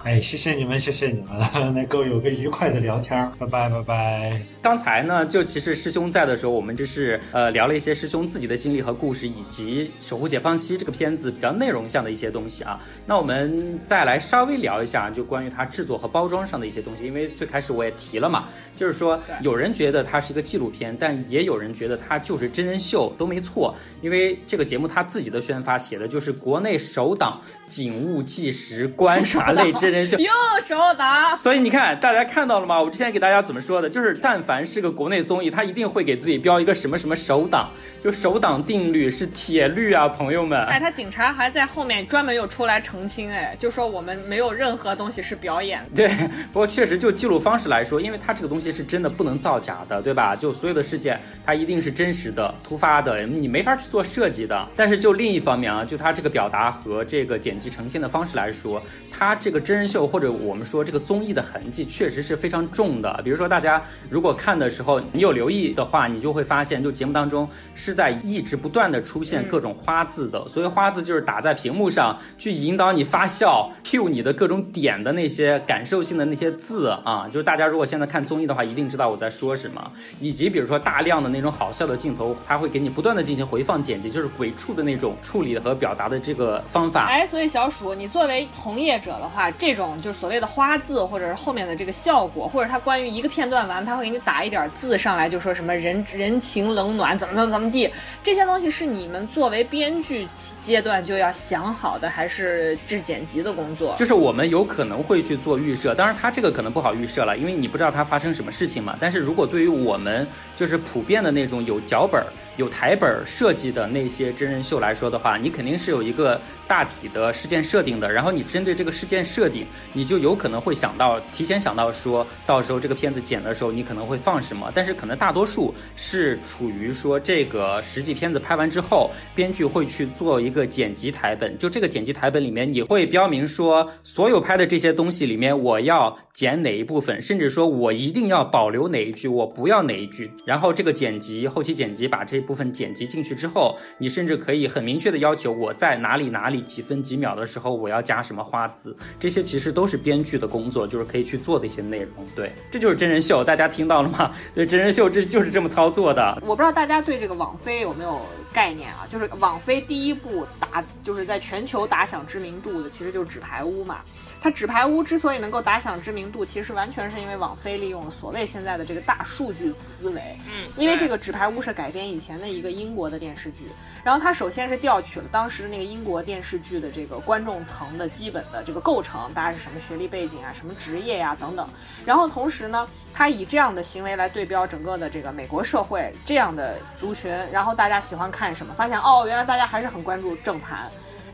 [0.04, 4.40] 哎，谢谢你们，谢谢你们， 能够有个愉快的聊天，拜拜拜拜。
[4.62, 12.80] 刚才呢，就其实师兄在的时候，我们就是呃聊了一些师兄自己的经历和故事，以及《守护解放西》这个片子比较内容向的一些东西啊。
[13.06, 17.04] 那我们再来稍微聊一下，就关于它制作和包装上的一些东西。
[17.04, 23.72] 因为最开始我也提了嘛，就是说有人觉得它是一个纪录片，但也有人觉得它就是真人秀，都没错。
[24.02, 30.30] 因为这个节目它自己的宣发写的就是国内首档警务纪实观察 类真人秀，又
[30.66, 31.36] 首档。
[31.36, 32.82] 所以你看，大家看到了吗？
[32.82, 33.88] 我之前给大家怎么说的？
[33.88, 37.70] 就是但凡是个国内综艺，它一定会给自己标一个什么什么首档，
[38.02, 40.62] 就首档定律是铁律啊，朋友们。
[40.66, 45.82] 哎，他警察还在后面专门又出来澄清，哎，就说我们没有任何东西是表演。
[45.94, 46.08] 对，
[46.52, 47.00] 不过确实。
[47.00, 50.36] 就记录方式来说，因为它这个东西是真的不能造假的，对吧？
[50.36, 54.68] 就所有的事件，它一定是真实的、突发的，你没法去做设计的。
[54.76, 63.18] 但是就另一方面啊，就它这个表达和这个剪辑呈现的方式来说，它这个真人秀或者我们说这个综艺的痕迹确实是非常重的。
[63.24, 70.46] 比如说大家如果看的时候，你有留意的话，你就会发现，就节目当中是在一直不断的出现各种花字的。
[70.48, 76.88] 所以花字就是打在屏幕上去引导你发笑、cue 你的各种点的那些感受性的那些字。
[77.04, 79.90] 啊，就是大家如果现在看综艺的话，一定知道我在说什么。
[80.20, 87.06] 以及比如说大量的那种好笑的镜头，它会给你不断的进行回放剪辑，就是鬼畜的那种处理和表达的这个方法。
[87.06, 97.79] 哎，所以小鼠，你作为从业者的话，这种就是所谓的花字，或者是后面的这个效果，或者他关于一个片段完，他会给你打一点字上来，就说什么人人情冷暖怎么怎么怎么地，
[98.20, 100.26] 这些东西是你们作为编剧
[100.60, 103.94] 阶段就要想好的，还是制剪辑的工作？
[103.96, 106.80] 就是我们有可能会去做预设，当然他这个可能不。
[106.80, 108.96] 好预设了，因为你不知道他发生什么事情嘛。
[108.98, 112.26] 但是如果对于我们就是普遍的那种有脚本儿。
[112.56, 142.39] 有台本设计的那些真人秀来说的话，你肯定是有一个大体的事件设定的，然后你针对这个事件设定，你就有可能会想到提前想到说到时候这个片子剪的时候你可能会放什么，但是可能大多数是处于说这个实际片子拍完之后，编剧会去做一个剪辑台本，就这个剪辑台本里面你会标明说所有拍的这些东西里面我要剪哪一部分，甚至说我一定要保留哪一句，我不要哪一句，然后这个剪辑后期剪辑把这。
[142.40, 152.26] 一部分剪辑进去之后，你甚至可以很明确的要求我在哪里哪里几分几秒的时候我要加什么花字，这些其实都是编剧的工作，就是可以去做的一些内容。
[152.34, 154.32] 对，这就是真人秀，大家听到了吗？
[154.54, 156.36] 对，真人秀这就是这么操作的。
[156.42, 158.20] 我不知道大家对这个网飞有没有
[158.52, 159.06] 概念啊？
[159.12, 164.00] 就是网飞第一部打，就是在全球打响知名度的，其实就是《纸牌屋》嘛。
[164.40, 170.20] 它《纸牌屋》之所以能够打响知名度，其实完全是因为网飞利用了所谓现在的这个大数据思维。
[170.46, 172.40] 嗯，因为这个《纸牌屋》是改编以前。
[172.40, 173.68] 的一个英国的电视剧，
[174.02, 181.68] 然后它首先是调取了当时的那个英国电视剧的这个观众层的基本的这个构成，大家是什么学历背景啊，什么职业呀等等，
[182.06, 190.90] 然后同时呢，它以这样的行为来对标整个的这个美国社会这样的族群，然后大家喜欢看什么，发现哦，原来大家还是很关注政坛。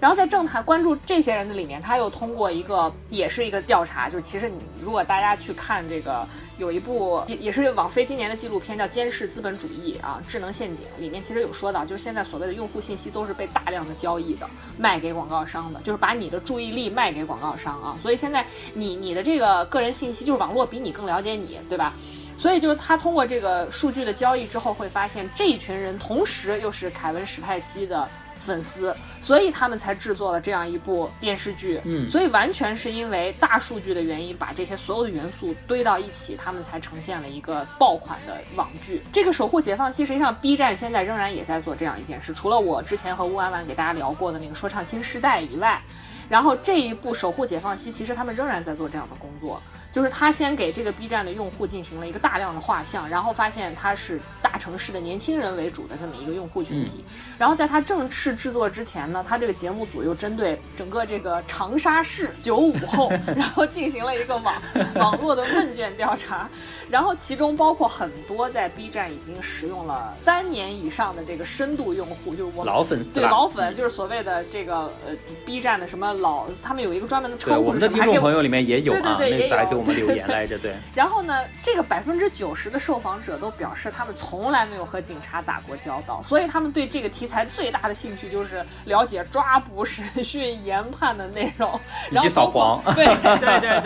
[0.07, 6.25] 然后在政坛关注这些人的里面，他又通过一个也是一个调查，就是其实你如果大家去看这个
[6.59, 14.49] 有一部也也是网飞今年的纪录片叫《监视资本主义》啊，智能陷阱里面其实有说到，就是现在所谓的用户信息都是被大量的交易的，
[14.79, 17.99] 卖给广告商的，就是把你的注意力卖给广告商啊。
[18.01, 21.93] 所以现在你你的这个个人信息，就是网络比你更了解你，对吧？
[22.39, 28.09] 所以就是他通过这个数据的交易之后，会发现这一群人同时又是凯文·史派西的
[28.47, 31.81] 粉丝，所以他们才制作了这样一部电视剧。
[31.85, 39.03] 嗯所以完全是因为大数据的原因，把这些所有的元素堆到一起，他们才呈现了一个爆款的网剧。
[39.13, 45.83] 这个《守护解放西》实际上 B 站现在仍然也在做这样一件事，除了我之前和乌婉婉给大家聊过的那个说唱新时代以外，
[46.29, 49.61] 然后这一部《守护解放西》其实他们仍然在做这样的工作。
[49.97, 57.03] 就是他先给这个 B 站的用户进行了一个大量的画像，然后发现他是大城市的年轻人为主的这么一个用户群体。
[57.39, 64.55] 然后在他正式制作之前呢，他这个节目组又针对整个这个长沙市九五后， 然后进行了一个网
[64.97, 66.47] 网络的问卷调查，
[66.91, 73.23] 然后其中包括很多在 B 站已经使用了三年以上的这个深度用户，就是我们老粉丝对。
[73.23, 75.17] 老粉，就是所谓的这个呃
[75.47, 80.75] B 站的什么老，他们有一个专门的对，称呼，我们的听众朋友里面也有啊，对对对那次还也有给我们留言来着，对。
[80.95, 91.79] 然后呢，这个百分之九十的受访者都表示，他们从来没有和警察打过交道，所以他们对这个题材最大的兴趣就是了解抓捕、审讯、研判的内容，
[92.11, 93.07] 以及扫黄 对，
[93.39, 93.81] 对对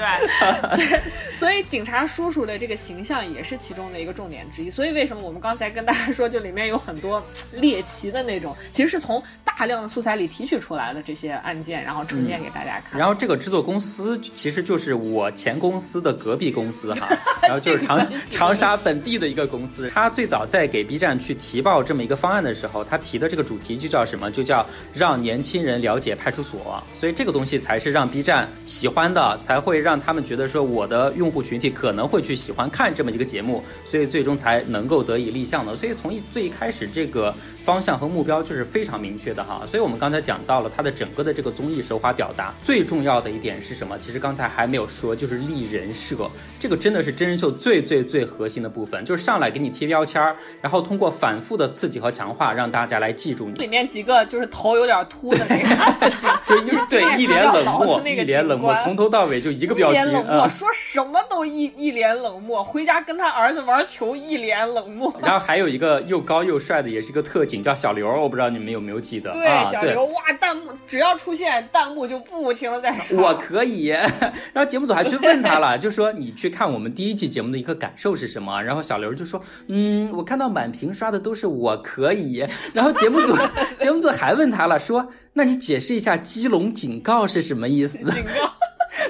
[0.76, 1.00] 对，
[1.34, 4.70] 所以警察叔叔的这个形象也是其中的一个重点之一。
[4.70, 7.22] 所以为什么我们刚才跟大家说，就里面有很多
[7.52, 12.98] 猎奇的那种，其实是从大量的素材里提取出来的这些案件，然后呈现给大家看。
[12.98, 17.08] 然后这个制作公司其实就是我前公司的隔壁公司哈，
[17.40, 19.88] 然后就是长长沙本地的一个公司。
[19.94, 24.30] 他最早在给 B 站去提报这么一个方案的时候，他提的这个主题就叫什么？
[24.30, 26.82] 就叫让年轻人了解派出所。
[26.92, 35.74] 所以这个东西才是让 B 站喜欢的，才会让他们觉得说我的用户群体可能会去喜欢看这么一个节目，所以最终才能够得以立项的。
[35.74, 37.34] 所以从一最一开始这个
[37.64, 39.62] 方向和目标就是非常明确的哈。
[39.66, 43.98] 所以我们刚才讲到了它的整个的这个综艺手法表达，最重要的一点是什么？
[43.98, 53.54] 其实刚才还没有说，就是立人设，这个真的是真人秀最最最核心的部分，就是上来给你贴标签儿，然后通过反复的刺激和强化，让大家来记住你。
[53.54, 60.48] 里面几个就是头有点秃的那个警， 就一对一脸冷漠，一脸冷漠，从头到尾就一个表情一脸冷漠，啊。
[60.48, 65.14] 说什么都一一脸冷漠，回家跟他儿子玩球一脸冷漠。
[65.22, 69.70] 然后还有一个又高又帅的，也是个特警，叫小刘，我不知道你们有没有记得对，啊？
[69.70, 73.20] 对小刘，哇，弹幕只要出现弹幕就不停的在 说。
[73.20, 73.88] 我可以。
[73.88, 78.62] 然后节目组还去问他了，就说你去看我们第一季节目的一个感受是什么？
[78.62, 82.46] 然后小刘就说，嗯，我看到满屏刷的都是我可以。
[82.72, 83.34] 然后节目组
[83.76, 87.98] 节目组还问他了，说，那你解释一下鸡笼警告是什么意思？
[87.98, 88.59] 警告。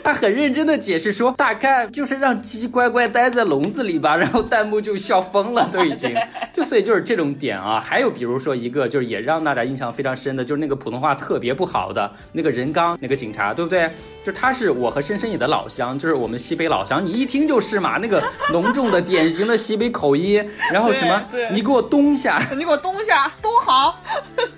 [0.02, 6.14] 他很认真的解释说，大概就是让鸡乖乖待在笼子里吧，然后弹幕就笑疯了，都已经，
[6.52, 7.80] 就所以就是这种点啊。
[7.80, 13.90] 还有比如说一个就是也让大家印象非常深的，就是那个普通话特别不好的那个人刚那个警察，对不对？
[14.24, 18.22] 就他是我和深深野的老乡，就是我们西北老乡，你一听就是嘛，那个
[18.52, 21.22] 浓重的典型的西北口音，然后什么
[21.52, 24.00] 你给我东下，你给我东下，东好，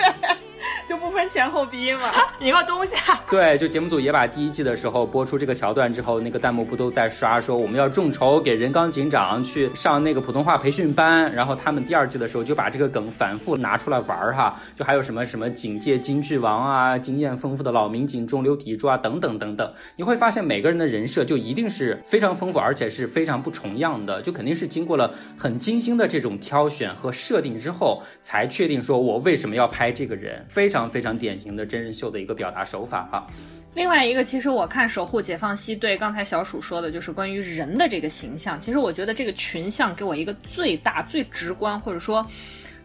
[0.89, 2.11] 就不分前后鼻音嘛。
[2.39, 33.27] 你给我东下，对，就节目组也把第一季的时候播出这个桥段之后，那个弹幕不都在刷说我们要众筹给任刚警长去上那个普通话培训班，然后他们第二季的时候就把这个梗反复拿出来玩儿哈，就还有什么什么警界金句王啊，经验丰富的老民警中流砥柱啊，等等等等，你会发现每个人的人设就一定是非常丰富，而且是非常不重样的，就肯定是经过了很精心的这种挑选和设定之后，才确定说我为什么要拍这个人，非常非常典型的真人秀的一个表达手法哈。
[33.75, 38.61] 另外一个，其实我看《守护解放西》对刚才小鼠说的，就是关于人的这个形象。
[38.61, 42.27] 其实我觉得这个群像给我一个最大、最直观，或者说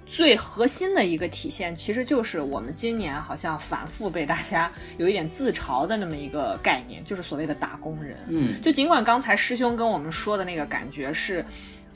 [0.05, 8.17] 最核心的一个体现，其实就是我们今年好像反复被大家有一点自嘲的那么一个概念，就是所谓的打工人。
[8.27, 11.43] 嗯，就尽管刚才师兄跟我们说的那个感觉是。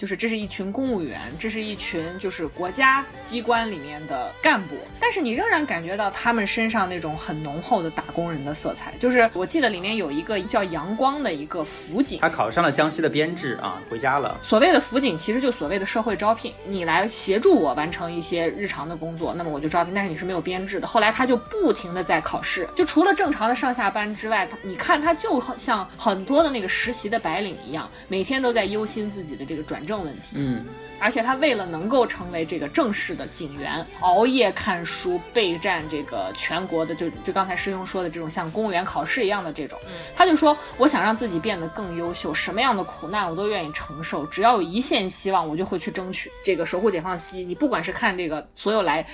[0.01, 8.95] 就是这是一群公务员，这是一群就是国家机关里面的干部，但是你仍然感觉到他们身上那种很浓厚的打工人的色彩。
[8.97, 14.35] 就是我记得里面有一个叫阳光的一个辅警，他考上了江西的编制啊，回家了。
[14.41, 20.87] 所谓的辅警其实就所谓的社会招聘，你来协助我完成一些日常的工作，那么我就招聘，但是你是没有编制的。
[20.87, 29.90] 后来他就不停的在考试，就除了正常的上下班之外，他你看他就像很多的那个实习的白领一样，每天都在忧心自己的这个转正。
[29.91, 30.35] 政问题。
[30.35, 30.65] 嗯，
[30.99, 39.77] 而且他为了能够成为这个正式的警员，熬夜看书备战这个全国的，就就刚才师兄说的这种像公务员考试一样的这种，
[40.15, 46.31] 他就说我想让自己变得更优秀，什么样的苦难我都愿意承受，只要有一线希望，我就会去争取。
[46.43, 49.05] 这个守护解放西，你不管是看这个所有来。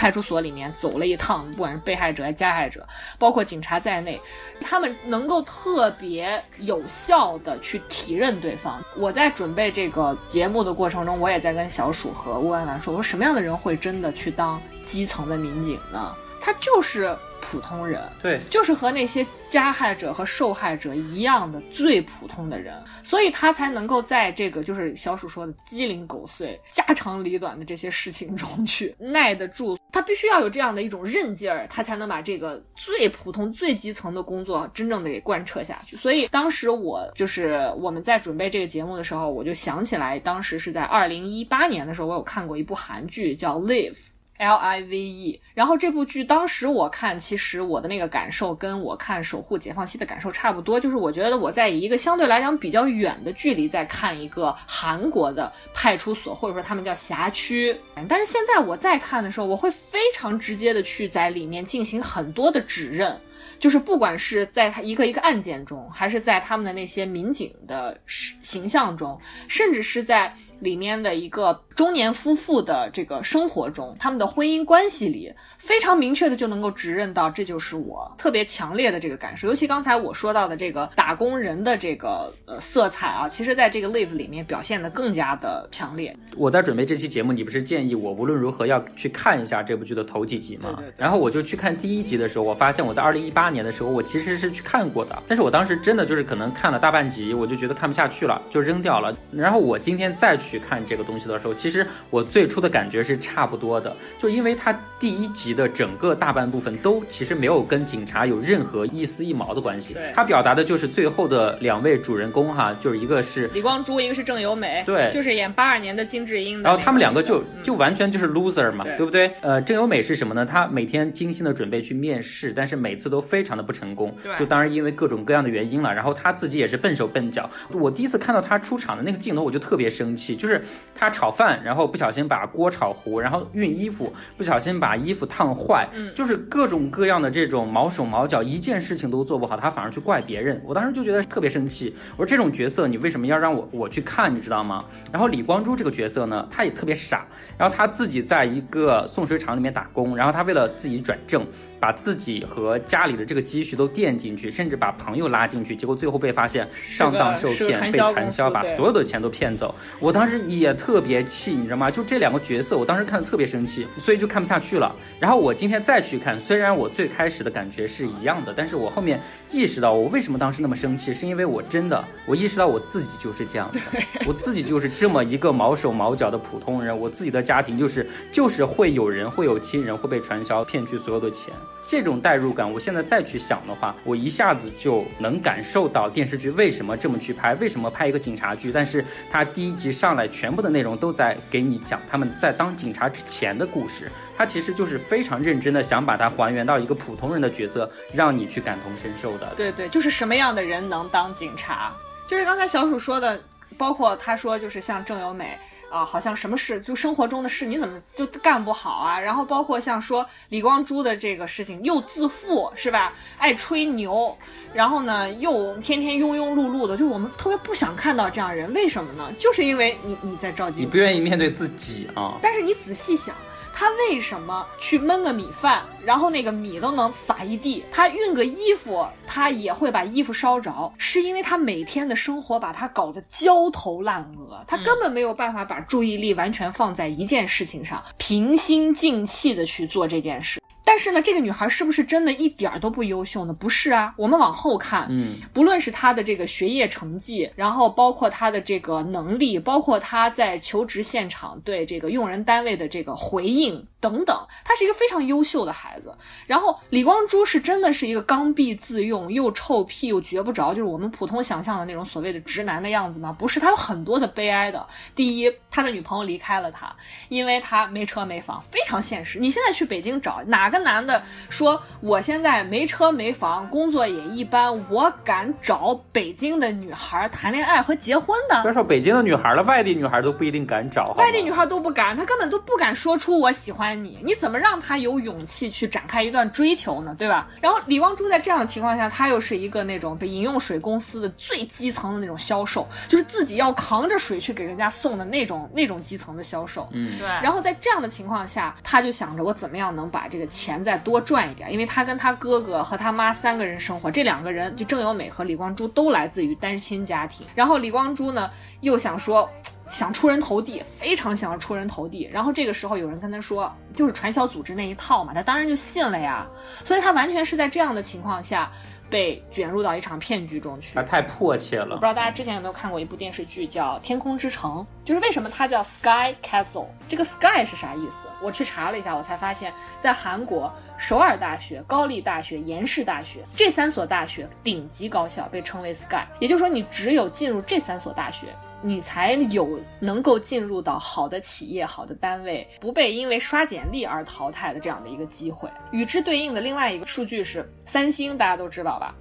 [0.00, 2.88] 派出所里面走了一趟，不管是被害者还是加害者，
[3.18, 4.18] 包括警察在内，
[4.58, 8.82] 他们能够特别有效的去提认对方。
[8.96, 16.16] 我在准备这个节目的过程中，我也在跟小鼠和乌安兰说，我说什么样的人会真的去当基层的民警呢？
[16.40, 29.78] 他就是普通人，对，就是和那些加害者和受害者一样的最普通的人，所以他才能够在这个就是小鼠说的鸡零狗碎、家长里短的这些事情中去耐得住。
[29.92, 35.96] 他必须要有这样的一种韧劲儿，他才能把这个最普通、最基层的工作真正的给贯彻下去。
[35.96, 43.94] 所以当时我就是我们在准备这个节目的时候，我就想起来，当时是在二零一八年的时候，我有看过一部韩剧叫《Live》。
[44.40, 57.76] L I V E，然后这部剧当时我看，其实我的那个感受跟我看《守护解放西》的感受差不多，就是我觉得我在一个相对来讲比较远的距离在看一个韩国的派出所，或者说他们叫辖区。
[58.08, 63.14] 但是现在我在看的时候，我会非常直接的去在里面进行很多的指认，
[63.58, 70.34] 就是不管是在他一个一个案件中，还是在他们的那些民警的形象中，甚至是在。
[70.60, 79.48] 里面的一个中年夫妇的这个生活中，他们的婚姻关系里，非常明确的就能够指认到这就是我特别强烈的这个感受。
[79.48, 86.14] 尤其刚才我说到的这个打工人的这个呃色彩啊，其实在这个 live 里面表现的更加的强烈。
[86.36, 90.78] 我在准备这期节目，你不是建议我无论如何要去看一下这部剧的头几集吗？
[90.98, 99.16] 然后我就去看第一集的时候，我发现我在二零一八年的时候，我其实是去看过的，但是我当时真的就是可能看了大半集，我就觉得看不下去了，就扔掉了。
[99.32, 100.50] 然后我今天再去。
[100.50, 101.69] 去看这个东西的时候，其实
[102.08, 119.04] 我最初的感觉是差不多的，就因为它第一集的整个大半部分都其实没有跟警察有任何一丝一毛的关系，它表达的就是最后的两位主人公哈，就是一个是李光洙，一个是郑有美，对，就是演八二年的金智英，然后他们两个就就完全就是 loser 嘛，对。
[119.04, 119.28] 不对？
[119.40, 120.46] 呃，郑有美是什么呢？
[120.46, 127.50] 她每天精心的准备去面试，但是每次都非常的不成功，就当然因为各种各样的原因了，然后她自己也是笨手笨脚。
[127.72, 130.36] 我第一次看到她出场的那个镜头，我就特别生气。
[130.36, 130.62] 就是
[130.94, 140.60] 她炒饭，然后不小心把锅炒糊，然后熨衣服，不小心把衣服烫坏，就是各种各样的这种毛手毛脚，一件事情都做不好，他反而去怪别人。
[140.64, 144.84] 我当时就觉得特别生气，我说这种角色你为什么要让我我去看，你知道吗？
[145.12, 151.46] 然后李光洙这个角色呢，他也特别傻，然后他自己在一个送水厂里面打工，然后他为了自己转正。
[151.80, 159.74] 把自己和家里的这个积蓄都垫进去，甚至把朋友拉进去，结果最后被发现上当受骗，被传销把所有的钱都骗走。
[159.98, 161.90] 我当时也特别气，你知道吗？
[161.90, 164.94] 就这两个角色，我当时看的特别生气，所以就看不下去了。
[165.18, 169.18] 然后我今天再去看，虽然我最开始的感觉是一样的，但是我后面
[169.50, 173.80] 意识到我为什么当时那么生气，是因为我真的我意识到我自己就是这样的，
[174.26, 181.54] 我自己就是这么一个毛手毛脚的普通人，我自己的家庭就是就是会有人会有亲人会被传销骗去所有的钱。
[181.82, 199.52] 这种代入感，我现在再去想的话，我一下子就能感受到电视剧为什么这么去拍，为什么拍一个警察剧，但是它第一集上来全部的内容都在给你讲他们在当警察之前的故事，它其实就是非常认真的想把它还原到一个普通人的角色，让你去感同身受的。
[199.56, 201.92] 对对，就是什么样的人能当警察？
[202.28, 203.40] 就是刚才小鼠说的，
[203.76, 205.58] 包括他说就是像郑有美。
[205.90, 209.18] 啊，好像什么事就生活中的事，你怎么就干不好啊？
[209.18, 213.12] 然后包括像说李光洙的这个事情，又自负是吧？
[213.38, 214.36] 爱吹牛，
[214.72, 219.32] 然后呢又天天庸庸碌碌的，就我们特别不想看到这样人，为什么呢？
[219.38, 222.38] 就是因为你你在着急，你不愿意面对自己啊。
[222.40, 223.34] 但是你仔细想。
[223.72, 227.84] 他为什么去焖个米饭，然后那个米都能撒一地？
[227.90, 240.59] 他熨个衣服，他也会把衣服烧着，是因为他每天的生活把他搞得焦头烂额，他根本没有办法把注意力完全放在一件事情上，平心静气的去做这件事。
[240.90, 243.52] 但是呢，这个女孩是不是真的一点儿都不优秀呢？
[243.52, 256.12] 不是啊，我们往后看，嗯，不论是她的这个学业成绩，然后包括她的这个能力，包括她在求职现场对这个用人单位的这个回应等等，她是一个非常优秀的孩子。
[256.48, 263.32] 然后李光洙是真的是一个刚愎自用，又臭屁又绝不着，就是我们普通想象的那种所谓的直男的样子吗？
[263.38, 264.84] 不是，他有很多的悲哀的。
[265.14, 266.92] 第一，他的女朋友离开了他，
[267.28, 269.38] 因为他没车没房，非常现实。
[269.38, 270.79] 你现在去北京找哪个？
[270.82, 281.12] 男的说：“我现在没车没房，工作也一般，我敢找北京的女孩谈恋爱和结婚的。”别说北京的女孩了，外地女孩都不一定敢找。
[281.16, 284.18] 外地女孩都不敢，她根本都不敢说出我喜欢你。
[284.22, 287.14] 你怎么让她有勇气去展开一段追求呢？
[287.18, 287.48] 对吧？
[287.60, 296.86] 然后李光洙在这样的情况下，他又是一个那种饮用水公司的最基层的那种销售，就是自己要扛着水去给人家送的那种那种基层的销售。
[296.92, 297.26] 嗯，对。
[297.26, 307.46] 然后在这样的情况下，他就想着我怎么样能把这个钱钱再多赚一点，因为他跟他哥哥和他妈三个人生活，这两个人就郑有美和李光洙都来自于单亲家庭。
[307.54, 308.50] 然后李光洙呢
[308.80, 309.48] 又想说。
[309.90, 312.30] 想出人头地，非常想要出人头地。
[312.32, 316.46] 然后这个时候有人跟他说，就是传销组织那一套嘛，他当然就信了呀。
[316.84, 318.70] 所以他完全是在这样的情况下
[319.10, 320.98] 被卷入到一场骗局中去。
[320.98, 321.96] 啊，太迫切了！
[321.96, 326.86] 我不知道大家之前有没有看过一部电视剧叫《天空之城》，就是为什么它叫 Sky Castle？
[327.08, 328.28] 这个 Sky 是啥意思？
[328.40, 338.46] 我去查了一下，我才发现，在韩国首尔大学、高丽大学、延世大学这三所大学顶级高校被称为 Sky，也就是说，你只有进入这三所大学。
[338.82, 345.68] 你才有能够进入到好的企业、好的单位，不被因为刷简历而淘汰的这样的一个机会。
[345.92, 349.14] 与之对应的另外一个数据是，三星大家都知道吧？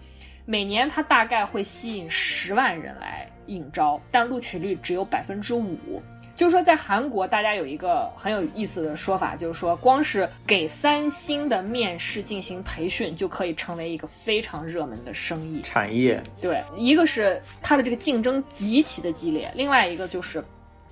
[0.45, 6.01] 每年它大概会吸引十万人来应招，但录取率只有百分之五。
[6.39, 16.23] 就是说，在韩国，大家有一个很有意思的说法，就是说，光是给三星的面试进行培训，就可以成为一个非常热门的生意产业。
[16.39, 20.41] 对，一个是它的这个竞争极其的激烈，另外一个就是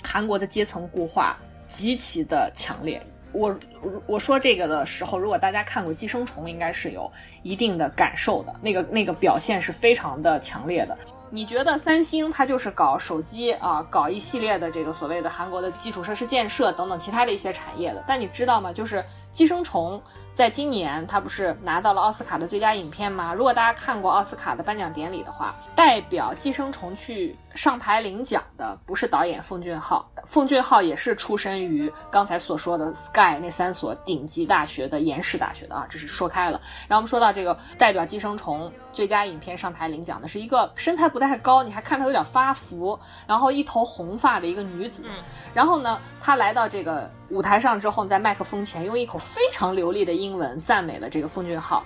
[0.04, 3.02] 韩国的阶层固化极其的强烈。
[3.32, 3.58] 我
[4.06, 7.10] 我说这个的时候，如果大家看过《寄生虫》，应该是有
[7.42, 10.98] 一定的感受的，那个那个表现是非常的强烈的。
[11.30, 18.72] 你觉得三星它就是搞手机啊，搞一系列的这个所谓的韩国的基础设施建设等等其他的一些产业的，但你知道吗？
[18.72, 18.98] 就是
[19.32, 19.98] 《寄生虫》。
[20.34, 23.34] 在今年，它不是拿到了奥斯卡的最佳影片吗？
[23.34, 36.62] 如果大家看过奥斯卡的颁奖典礼的话，代表《寄生虫》去上台领奖的不是导演奉俊昊，奉俊昊也是出身于刚才所说的 Sky 那三所顶级大学的延世大学的啊，这是说开了。
[36.88, 45.04] 然后我们说到这个代表《寄生虫》最佳影片上台领奖的是一个身材不太高，你还看她有点发福，然后一头红发的一个女子。
[45.52, 50.28] 然后呢，她来到这个舞台上之后，在麦克风前用一口非常流利的英。
[50.28, 51.82] 英文赞美了这个奉俊昊，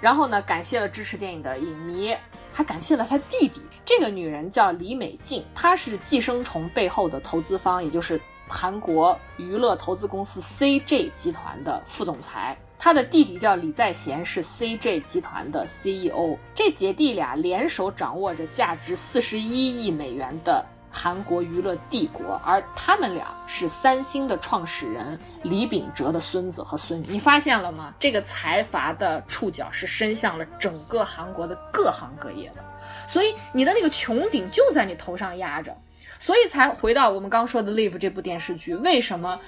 [0.00, 2.14] 然后呢，感谢了支持电影的影迷，
[2.52, 3.60] 还感谢了他弟弟。
[3.84, 12.56] 这个女人叫李美静，她是寄生虫背后的投资方，也就是韩国娱乐投资公司 CJ 集团的副总裁。
[12.78, 16.36] 她的弟弟叫李在贤，是 CJ 集团的 CEO。
[16.54, 20.64] 这姐弟俩联手掌握着价值四十一亿美元的。
[20.98, 27.06] 韩国娱乐帝国，而他们俩是三星的创始人李秉哲的孙子和孙女。
[27.10, 27.92] 你发现了吗？
[27.98, 32.64] 这个财阀的触角是伸向了整个韩国的各行各业的，
[33.06, 35.76] 所以你的那个穹顶就在你头上压着，
[36.18, 39.38] 所以才回到我们刚说的《Live》这部电视剧，为什么？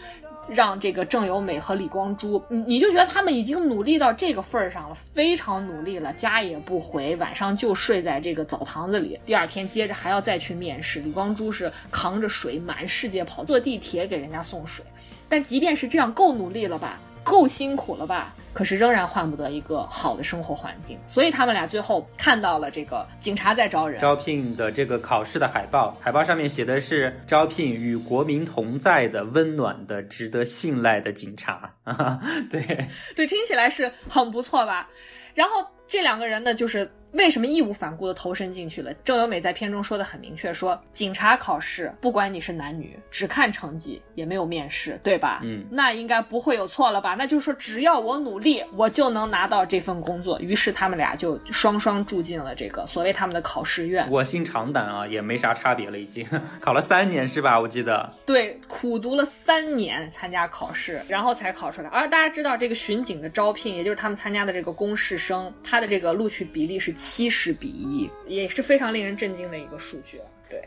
[0.49, 11.01] 让这个郑有美和李光洙，你你就觉得他们已经努力到这个份儿上了，非常努力了，家也不回，晚上就睡在这个澡堂子里，第二天接着还要再去面试。
[11.01, 14.85] 李光洙是扛着水满世界跑，坐地铁给人家送水，
[15.29, 16.99] 但即便是这样，够努力了吧？
[17.23, 18.35] 够辛苦了吧？
[18.53, 31.73] 可是仍然换不得一个好的生活环境，所以他们俩最后看到了这个警察在招人，招聘的这个考试的海报，海报上面写的是招聘与国民同在的温暖的、值得信赖的警察。
[32.51, 34.89] 对对，听起来是很不错吧？
[35.35, 36.91] 然后这两个人呢，就是。
[37.19, 38.95] 为什么义无反顾地投身进去了？
[39.03, 45.41] 郑有美在片中说的很明确，说警察考试不管你是男女，只看成绩，也没有面试，对吧？
[45.43, 47.17] 嗯，那应该不会有错了吧？
[47.19, 50.39] 那就是说，只要我努力，我就能拿到这份工作。
[50.39, 54.09] 于是他们俩就双双住进了这个所谓他们的考试院。
[54.13, 56.25] 卧薪尝胆啊，也没啥差别了，已经
[56.63, 57.59] 考了三年是吧？
[57.59, 61.89] 我记得对，苦读了三年参加考试，然后才考出来。
[61.89, 66.95] 而大家知道，这个巡警的招聘，也就是他们参加的这个公试生，他的这个录取比例是。
[67.09, 68.11] 七十比一。
[68.27, 70.63] 也是非常令人震惊的一个数据了，对，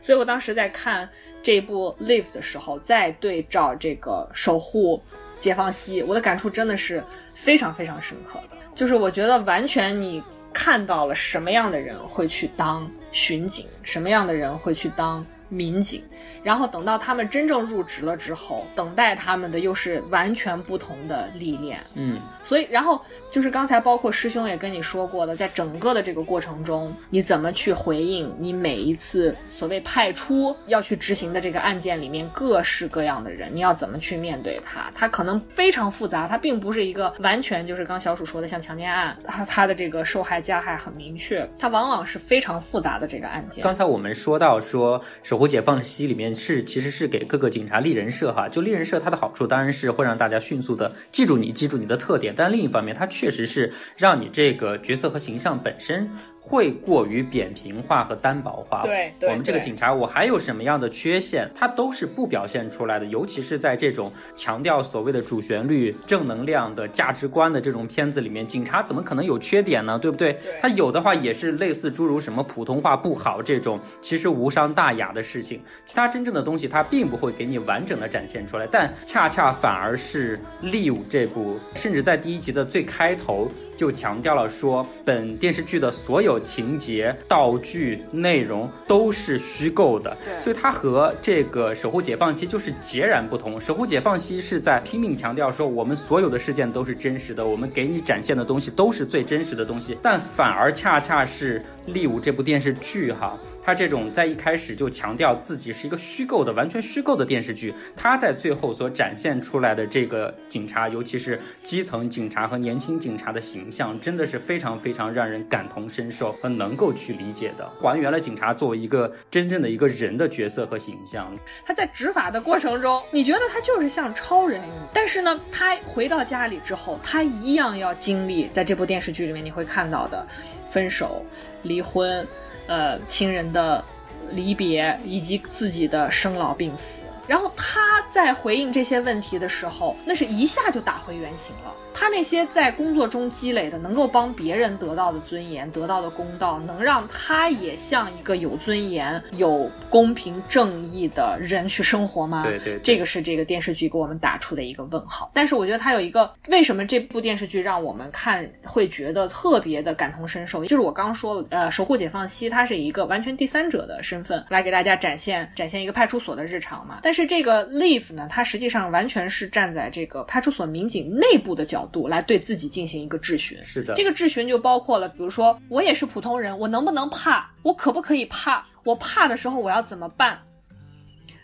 [0.00, 1.08] 所以我当时在看
[1.42, 5.02] 这部《Live》的时候，再对照这个《守护
[5.38, 10.22] 解放西》，我的感触真的是非常非常深刻的，就是我觉得完全你
[10.52, 16.02] 看到了什么样的人会去当巡警，什么样的人会去当民警，
[16.42, 21.78] 然后等到他们真正入职了之后，等待他们的又是完全不同的历练。
[21.94, 22.98] 嗯，所以，然后
[23.32, 34.92] 就是刚才包括师兄也跟你说过的，在整个的这个过程中，你怎么去回应你每一次所谓派出要去执行的这个案件里面各式各样的人，你要怎么去面对他？
[34.94, 43.64] 他可能非常复杂，他并不是一个完全就是刚小鼠说的像强奸案，他他的这个受害加害很明确，它往往是非常复杂的这个案件。
[43.64, 56.10] 刚才我们说到说《守护解放西》里面是其实是给各个警察立人设哈，就立人设它的好处当然是会让大家迅速的记住你，记住你的特点，但另一方面它确实是让你这个角色和形象本身。
[56.44, 58.82] 会过于扁平化和单薄化。
[58.82, 63.06] 对，对我们这个警察，我还有什么样的缺陷，它都是不表现出来的。
[63.06, 69.96] 尤其是在这种强调所谓的主旋律、正能量的价值观的这种片子里面，警察怎么可能有缺点呢？
[69.96, 70.32] 对不对？
[70.32, 93.56] 对他有的话也是类似诸如什么普通话不好这种其实无伤大雅的事情，其他真正的东西它并不会给你完整的展现出来，但恰恰反而是《Live》这部，甚至在第一集的最开头就强调了说，本电视剧的所有情节、道具、内容都是虚构的，所以它和这个《守护解放西》就是截然不同。
[93.60, 101.60] 《守护解放西》是在拼命强调说，我们所有的事件都是真实的，我们给你展现的东西都是最真实的东西，但反而恰恰是
[101.92, 103.38] 《力舞》这部电视剧哈。
[103.64, 121.32] 他这种在一开始就强调自己是一个虚构的、完全虚构的电视剧，他在最后所展现出来的这个警察，尤其是基层警察和年轻警察的形象，真的是非常非常让人感同身受和能够去理解的，还原了警察作为一个真正的一个人的角色和形象。
[121.64, 124.60] 他在执法的过程中，你觉得他就是像超人，
[124.92, 130.26] 但是呢，他回到家里之后，他一样要经历在这部电视剧里面你会看到的
[130.66, 131.24] 分手、
[131.62, 132.26] 离婚，
[132.66, 133.84] 呃，亲人的
[134.30, 137.00] 离别，以及自己的生老病死。
[137.32, 141.74] 然后他在回应这些问题的时候，那是一下就打回原形了。
[141.94, 152.42] 他那些在工作中积累的，能够帮别人得到的尊严、得到的公道，能让他也像一个有尊严、有公平正义的人去生活吗？
[152.42, 155.30] 对对对这个是这个电视剧给我们打出的一个问号。
[155.32, 160.62] 但是我觉得他有一个，为什么这部电视剧让我们看会觉得特别的感同身受？
[160.64, 167.00] 就是我刚说，呃，守护解放西，它是一个完全第三者的身份来给大家展现展现一个派出所的日常嘛。
[167.02, 173.62] 但是这个 Leaf 呢，它实际上完全是站在这个派出所民警内部的角度来对自己进行一个质询。
[173.62, 177.50] 是的，这个质询就包括了，比如说我也是普通人，我能不能怕？
[177.62, 178.64] 我可不可以怕？
[178.84, 180.38] 我怕的时候我要怎么办？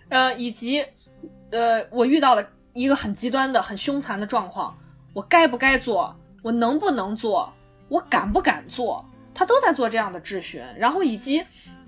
[0.09, 0.85] 呃，以及
[1.51, 4.77] 呃，我遇到了一个很极端的、很凶残的状况，
[5.13, 6.15] 我该不该做？
[6.43, 7.53] 我能不能做？
[7.89, 9.05] 我敢不敢做？
[9.35, 11.43] 他都在做这样的质询，然后以及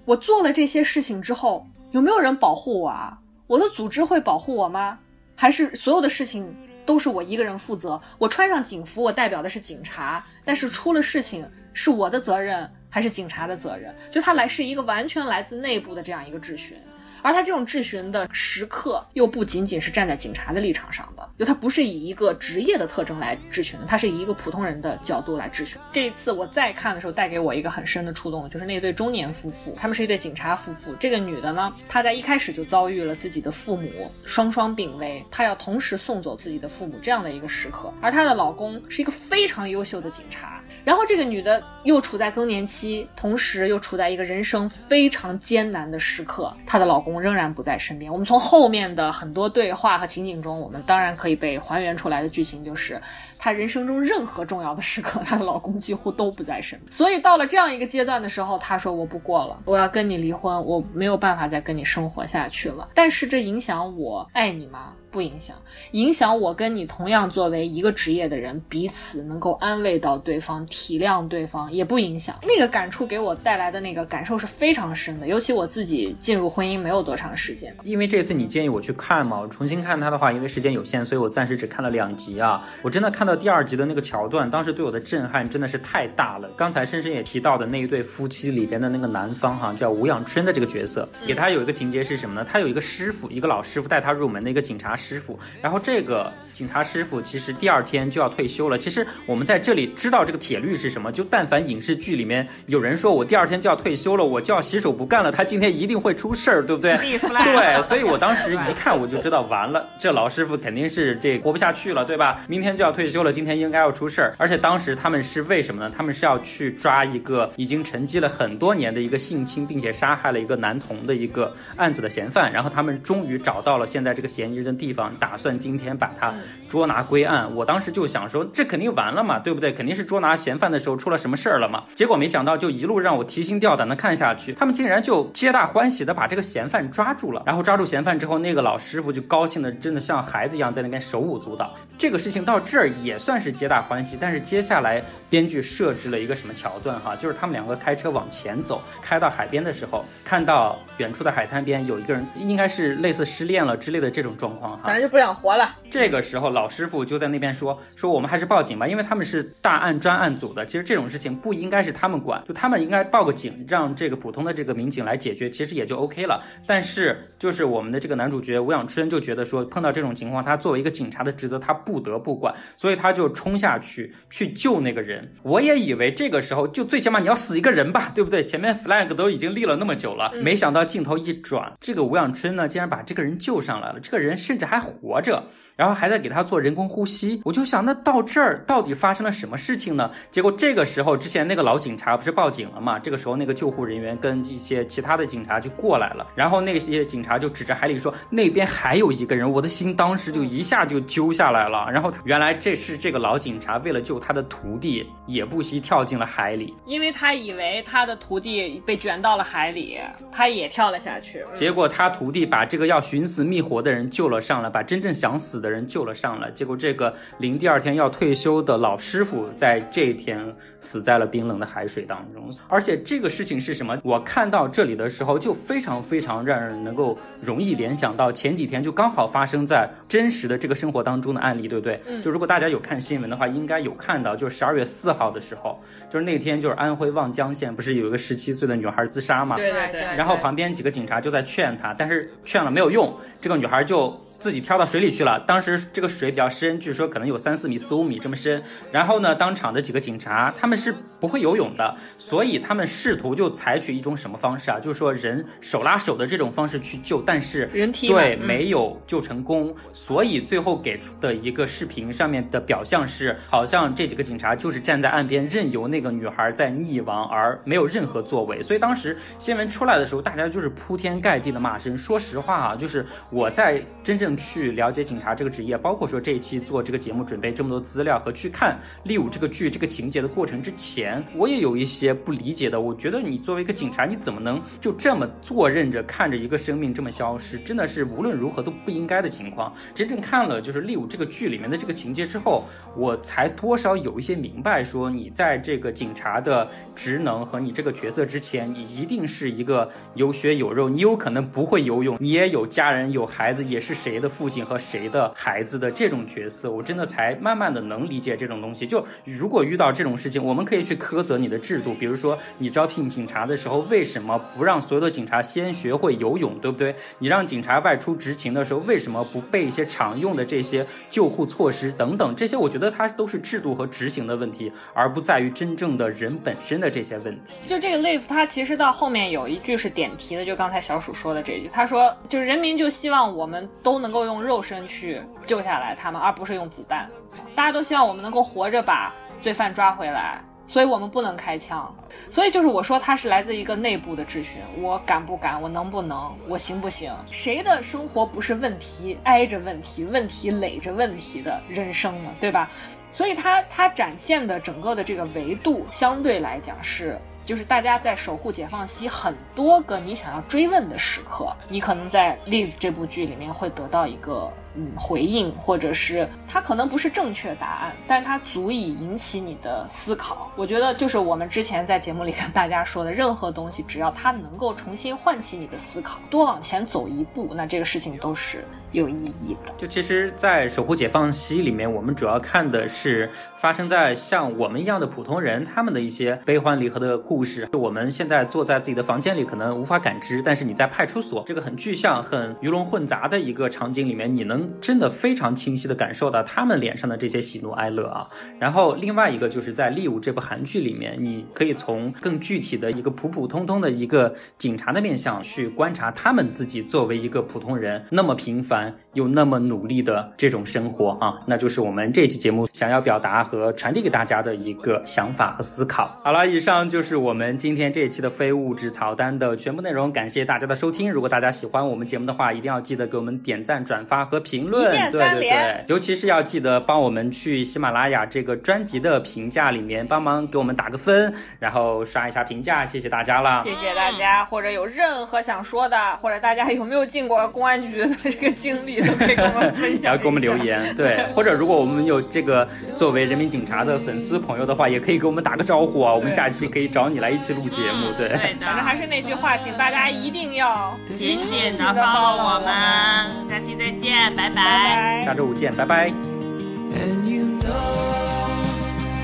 [0.05, 3.19] 我做了这些事情之后，有没有人保护我啊？
[3.51, 4.97] 我的组织会保护我吗？
[5.35, 8.01] 还是所有的事情都是我一个人负责？
[8.17, 11.45] 我穿上警服，我代表的是警察，但是出了事情
[11.75, 13.93] 是我的责任还是警察的责任？
[14.09, 16.79] 就他来是一个完全来自内部的这样一个质询。
[17.23, 25.79] 而他这种质询的时刻，又不仅仅是站在警察的立场上的，就他不是以一个职业的特征来质询的，他是以一个普通人的角度来质询。
[25.93, 30.95] 这一次我再看的时候，带给我一个很深的触动，就是那对中年夫妇，他们是一对警察夫妇。
[30.95, 40.60] 这个女的呢，她在一开始就遭遇了自己的父母双双病危，她要同时送走自己的父母这样的一个时刻，而她的老公是一个非常优秀的警察。
[40.85, 48.11] 然后这个女的又处在更年期，同时又处在一个人生非常艰难的时刻，她的老公仍然不在身边。
[48.11, 53.01] 我们从后面的很多对话和情景中，我们当然可以被还原出来的剧情就是，
[53.39, 56.91] 她人生中任何重要的时刻，她的老公几乎都不在身边。
[56.93, 62.89] 所以到了这样一个阶段的时候，她说我不过了，我要跟你离婚，我没有办法再跟你生活下去了。
[62.95, 64.95] 但是这影响我爱你吗？
[65.11, 65.57] 不影响，
[65.93, 72.39] 影响我跟你同样作为一个职业的人，彼此能够安慰到对方、体谅对方，也不影响。
[72.43, 82.63] 那个感触给我带来的那个感受是非常深的，尤其我自己进入婚姻没有多长时间，因为这次你建议我去看嘛，我重新看它的话，因为时间有限，所以我暂时只看了两集啊。
[82.83, 86.49] 我真的看到第二集的那个桥段，当时对我的震撼真的是太大了。
[86.57, 92.47] 刚才深深也提到的那一对夫妻里边的那个男方哈，叫吴养春的这个角色，给他有一个情节是什么呢？
[92.49, 96.31] 他有一个师傅，一个老师傅带他入门的一个警察师傅，然后这个。
[96.61, 98.77] 警察师傅其实第二天就要退休了。
[98.77, 106.99] 其实我们在这里知道这个铁律是什么，就但凡影视剧里面有人说我第二天就要退休了，我就要洗手不干了，他今天一定会出事儿，对不对？
[106.99, 112.45] 对，所以我当时一看我就知道完了，这老师傅肯定是这活不下去了，对吧？
[112.47, 114.35] 明天就要退休了，今天应该要出事儿。
[114.37, 115.91] 而且当时他们是为什么呢？
[115.97, 126.35] 他们是要去抓一个已经沉积了很多年的一个性侵并且杀害了一个男童的一个案子的嫌犯，然后他们终于找到了现在这个嫌疑人的地方，打算今天把他
[126.69, 127.49] 捉拿归案。
[127.55, 129.73] 我当时就想说，这肯定完了嘛，对不对？
[129.73, 131.85] 肯定是捉拿嫌犯的时候出了什么事儿了嘛。
[131.95, 137.43] 结果没想到，就一路让我提心吊胆的看下去，他们竟然就皆大欢喜的把这个嫌犯抓住了。
[137.47, 141.73] 然后抓住嫌犯之后，那个老师傅就高兴的真的像孩子一样在那边手舞足蹈。
[141.99, 154.85] 这个事情到这儿也算是皆大欢喜，但是接下来编剧设置了一个什么桥段哈，就是他们两个开车往前走，开到海边的时候，看到远处的海滩边有一个人，应该是类似失恋了之类的这种状况哈。
[154.85, 155.77] 反正就不想活了。
[155.91, 160.65] 这个时候，老师傅就在那边说说我们还是报警吧，因为他们是大案专案组的。
[160.65, 166.41] 其实这种事情不应该是他们管，就他们应该报个警，让这个普通的这个民警来解决，其实也就 OK 了。
[166.67, 175.29] 但是就是我们的这个男主角吴养春就觉得说，碰到这种情况，他作为一个警察的职责，他不得不管，所以他就冲下去去救那个人。
[175.43, 178.45] 我也以为这个时候就最起码你要死一个人吧，对不对？
[178.45, 185.43] 前面 flag 都已经立了那么久了，没想到镜头一转，这个吴养春呢，竟然把这个人救上来了，这个人甚至还活着。
[185.77, 190.11] 然后还在给他做人工呼吸，我就想，那到这儿到底发生了什么事情呢？
[190.31, 192.99] 结果这个时候，之前那个老警察不是报警了嘛？
[192.99, 201.91] 这个时候，那个救护人员跟一些其他的警察就过来了，然后那些警察就指着海里说，那边还有一个人，我的心当时就一下就揪下来了。
[201.91, 206.75] 然后原来这是这个老警察为了救他的徒弟，也不惜跳进了海里。
[206.87, 209.99] 因为他以为他的徒弟被卷到了海里，
[210.33, 211.45] 他也跳了下去。
[211.55, 216.51] 结果他徒弟把这个要寻死觅活的人救了上来，把真正想死的人救了上来。
[216.51, 222.51] 结果这个临第二天要退休的老师傅，在这一天死在了冰冷的海水当中。
[222.67, 223.97] 而且这个事情是什么？
[224.03, 232.01] 我看到这里的时候，就非常非常让人能够容易联想到前几天就刚好发生在真实的这个生活当中的案例，对不对？
[232.23, 235.79] 就如果大家有看新闻的话，应该有看到，就是十二月四号的时候，
[236.11, 239.57] 就是那天就是安徽望江县不是有一个十七岁的女孩自杀嘛？
[239.57, 240.01] 对对对。
[240.17, 245.39] 然后旁边几个警察就在劝她，但是劝了没有用，这个女孩就自己跳到水里去了。
[245.47, 248.63] 当时这个水比较深，据说可能有三四米、四五米这么深。
[248.91, 254.79] 然后呢，当场的几个警察他们是不会游泳的，所以他们试图就采取一种什么方式啊？
[254.79, 268.63] 就是说人手拉手的这种方式去救，但是人体对嗯没有救成功，所以最后给出的一个视频上面的表象是，好像这几个警察就是站在岸边任由那个女孩在溺亡，而没有任何作为。
[268.63, 271.97] 所以当时新闻出来的时候，大家就是铺天盖地的骂声。
[271.97, 282.81] 说实话啊，就是我在真正去了解警察这个职业，包括说这一期做这个节目准备这么多资料和去看《利武》这个剧这个情节的过程之前，我也有一些不理解的。
[282.81, 287.59] 我觉得你作为一个警察，你怎么能就这么坐认着看着一个生命这么消失？
[287.59, 289.73] 真的是无论如何都不应该的情况。
[289.95, 292.65] 真正看了就是《利武》这个剧里面的这个情节之后，
[292.97, 308.87] 我才多少有一些明白，说你在这个警察的职能和你这个角色之前，你一定是一个有血有肉，你有可能不会游泳，你也有家人有孩子，也是谁的父亲和谁的孩子的这种角色，我真的才慢慢的能理解这种东西。
[308.87, 316.93] 就如果遇到这种事情，我我们可以去苛责你的制度，比如说你招聘警察的时候，为什么不让所有的警察先学会游泳，对不对？
[317.21, 322.35] 你让警察外出执勤的时候，为什么不备一些常用的这些救护措施等等？
[322.35, 327.59] 这些我觉得它都是制度和执行的问题，而不在于真正的人本身的这些问题。
[327.69, 337.09] 就这个 live，它其实到后面有一句是点题的，就刚才小鼠说的这一句，他说就是人民就希望我们都能够用肉身去救下来他们，而不是用子弹。
[337.55, 341.93] 大家都希望我们能够活着把罪犯抓回来，所以我们不能开枪。
[342.31, 345.61] 所以就是我说，它是来自一个内部的质询：我敢不敢？
[345.61, 346.33] 我能不能？
[346.47, 347.13] 我行不行？
[347.31, 352.31] 谁的生活不是问题挨着问题、问题垒着问题的人生呢？
[352.41, 352.71] 对吧？
[353.13, 370.51] 所以它它展现的整个的这个维度，相对来讲是，就是大家在守护解放西很多个你想要追问的时刻，你可能在《Live》这部剧里面会得到一个嗯回应，或者是它可能不是正确答案，但它足以引起你的思考。
[370.57, 379.73] 我觉得就是我们之前在节目里跟大家说的，任何东西只要它能够重新唤起你的思考，多往前走一步，那这个事情都是有意义的。
[379.77, 387.69] 就其实，在《守护解放西》里面，我们主要看的是发生在像我们一样的普通人他们的一些悲欢离合的故事。
[387.73, 398.27] 就我们现在坐在自己的房间里，可能无法感知，但是你在派出所这个很具象、很鱼龙混杂的一个场景里面，你能真的非常清晰的感受到他们脸上的这些喜怒哀乐啊。
[398.59, 416.21] 然后另外一个就是在《利物》这部韩剧里面，你可以从更具体的一个普普通通的一个警察的面相去观察他们自己作为一个普通人那么平凡又那么努力的这种生活啊，那就是我们这期节目想要表达和传递给大家的一个想法和思考。
[416.25, 421.11] 好了，以上就是我们今天这一期的非物质草单的全部内容，感谢大家的收听。
[421.11, 433.61] 如果大家喜欢我们节目的话，一定要记得给我们点赞、转发和评评论，一键对对三连对，尤其是要记得帮我们去喜马拉雅这个专辑的评价里面帮忙给我们打个分，然后刷一下评价，谢谢大家啦。
[433.65, 440.03] 谢谢大家，或者有任何想说的，或者大家有没有进过公安局的这个经历，都可以跟我们分享。
[440.03, 440.51] 然后给我们留。
[440.61, 448.29] 言，对， 或者如果我们有这个作为人民警察的粉丝朋友的话，也可以给我们打个招呼啊，我们下期可以找你来一起录节目，对。
[448.61, 454.56] 反正还是那句话，请大家一定要紧紧的 follow 我们，下期再见，拜拜拜。
[454.56, 455.34] 拜下。
[455.34, 456.10] 周五见，拜拜。
[456.10, 458.64] And you know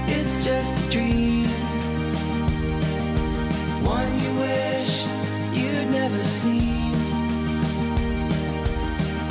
[0.08, 1.48] it's just a dream.
[3.86, 5.08] One you wish
[5.54, 6.96] you'd never seen.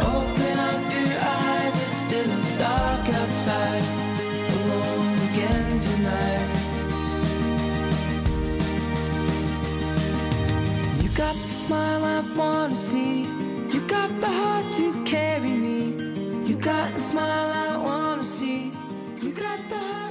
[0.00, 3.84] Open up your eyes, it's still dark outside.
[4.56, 6.48] Alone again tonight.
[11.02, 13.26] You got the smile I wanna see.
[13.75, 15.97] You got the heart to carry me.
[16.47, 18.71] You got the smile I wanna see.
[19.21, 20.04] You got the heart.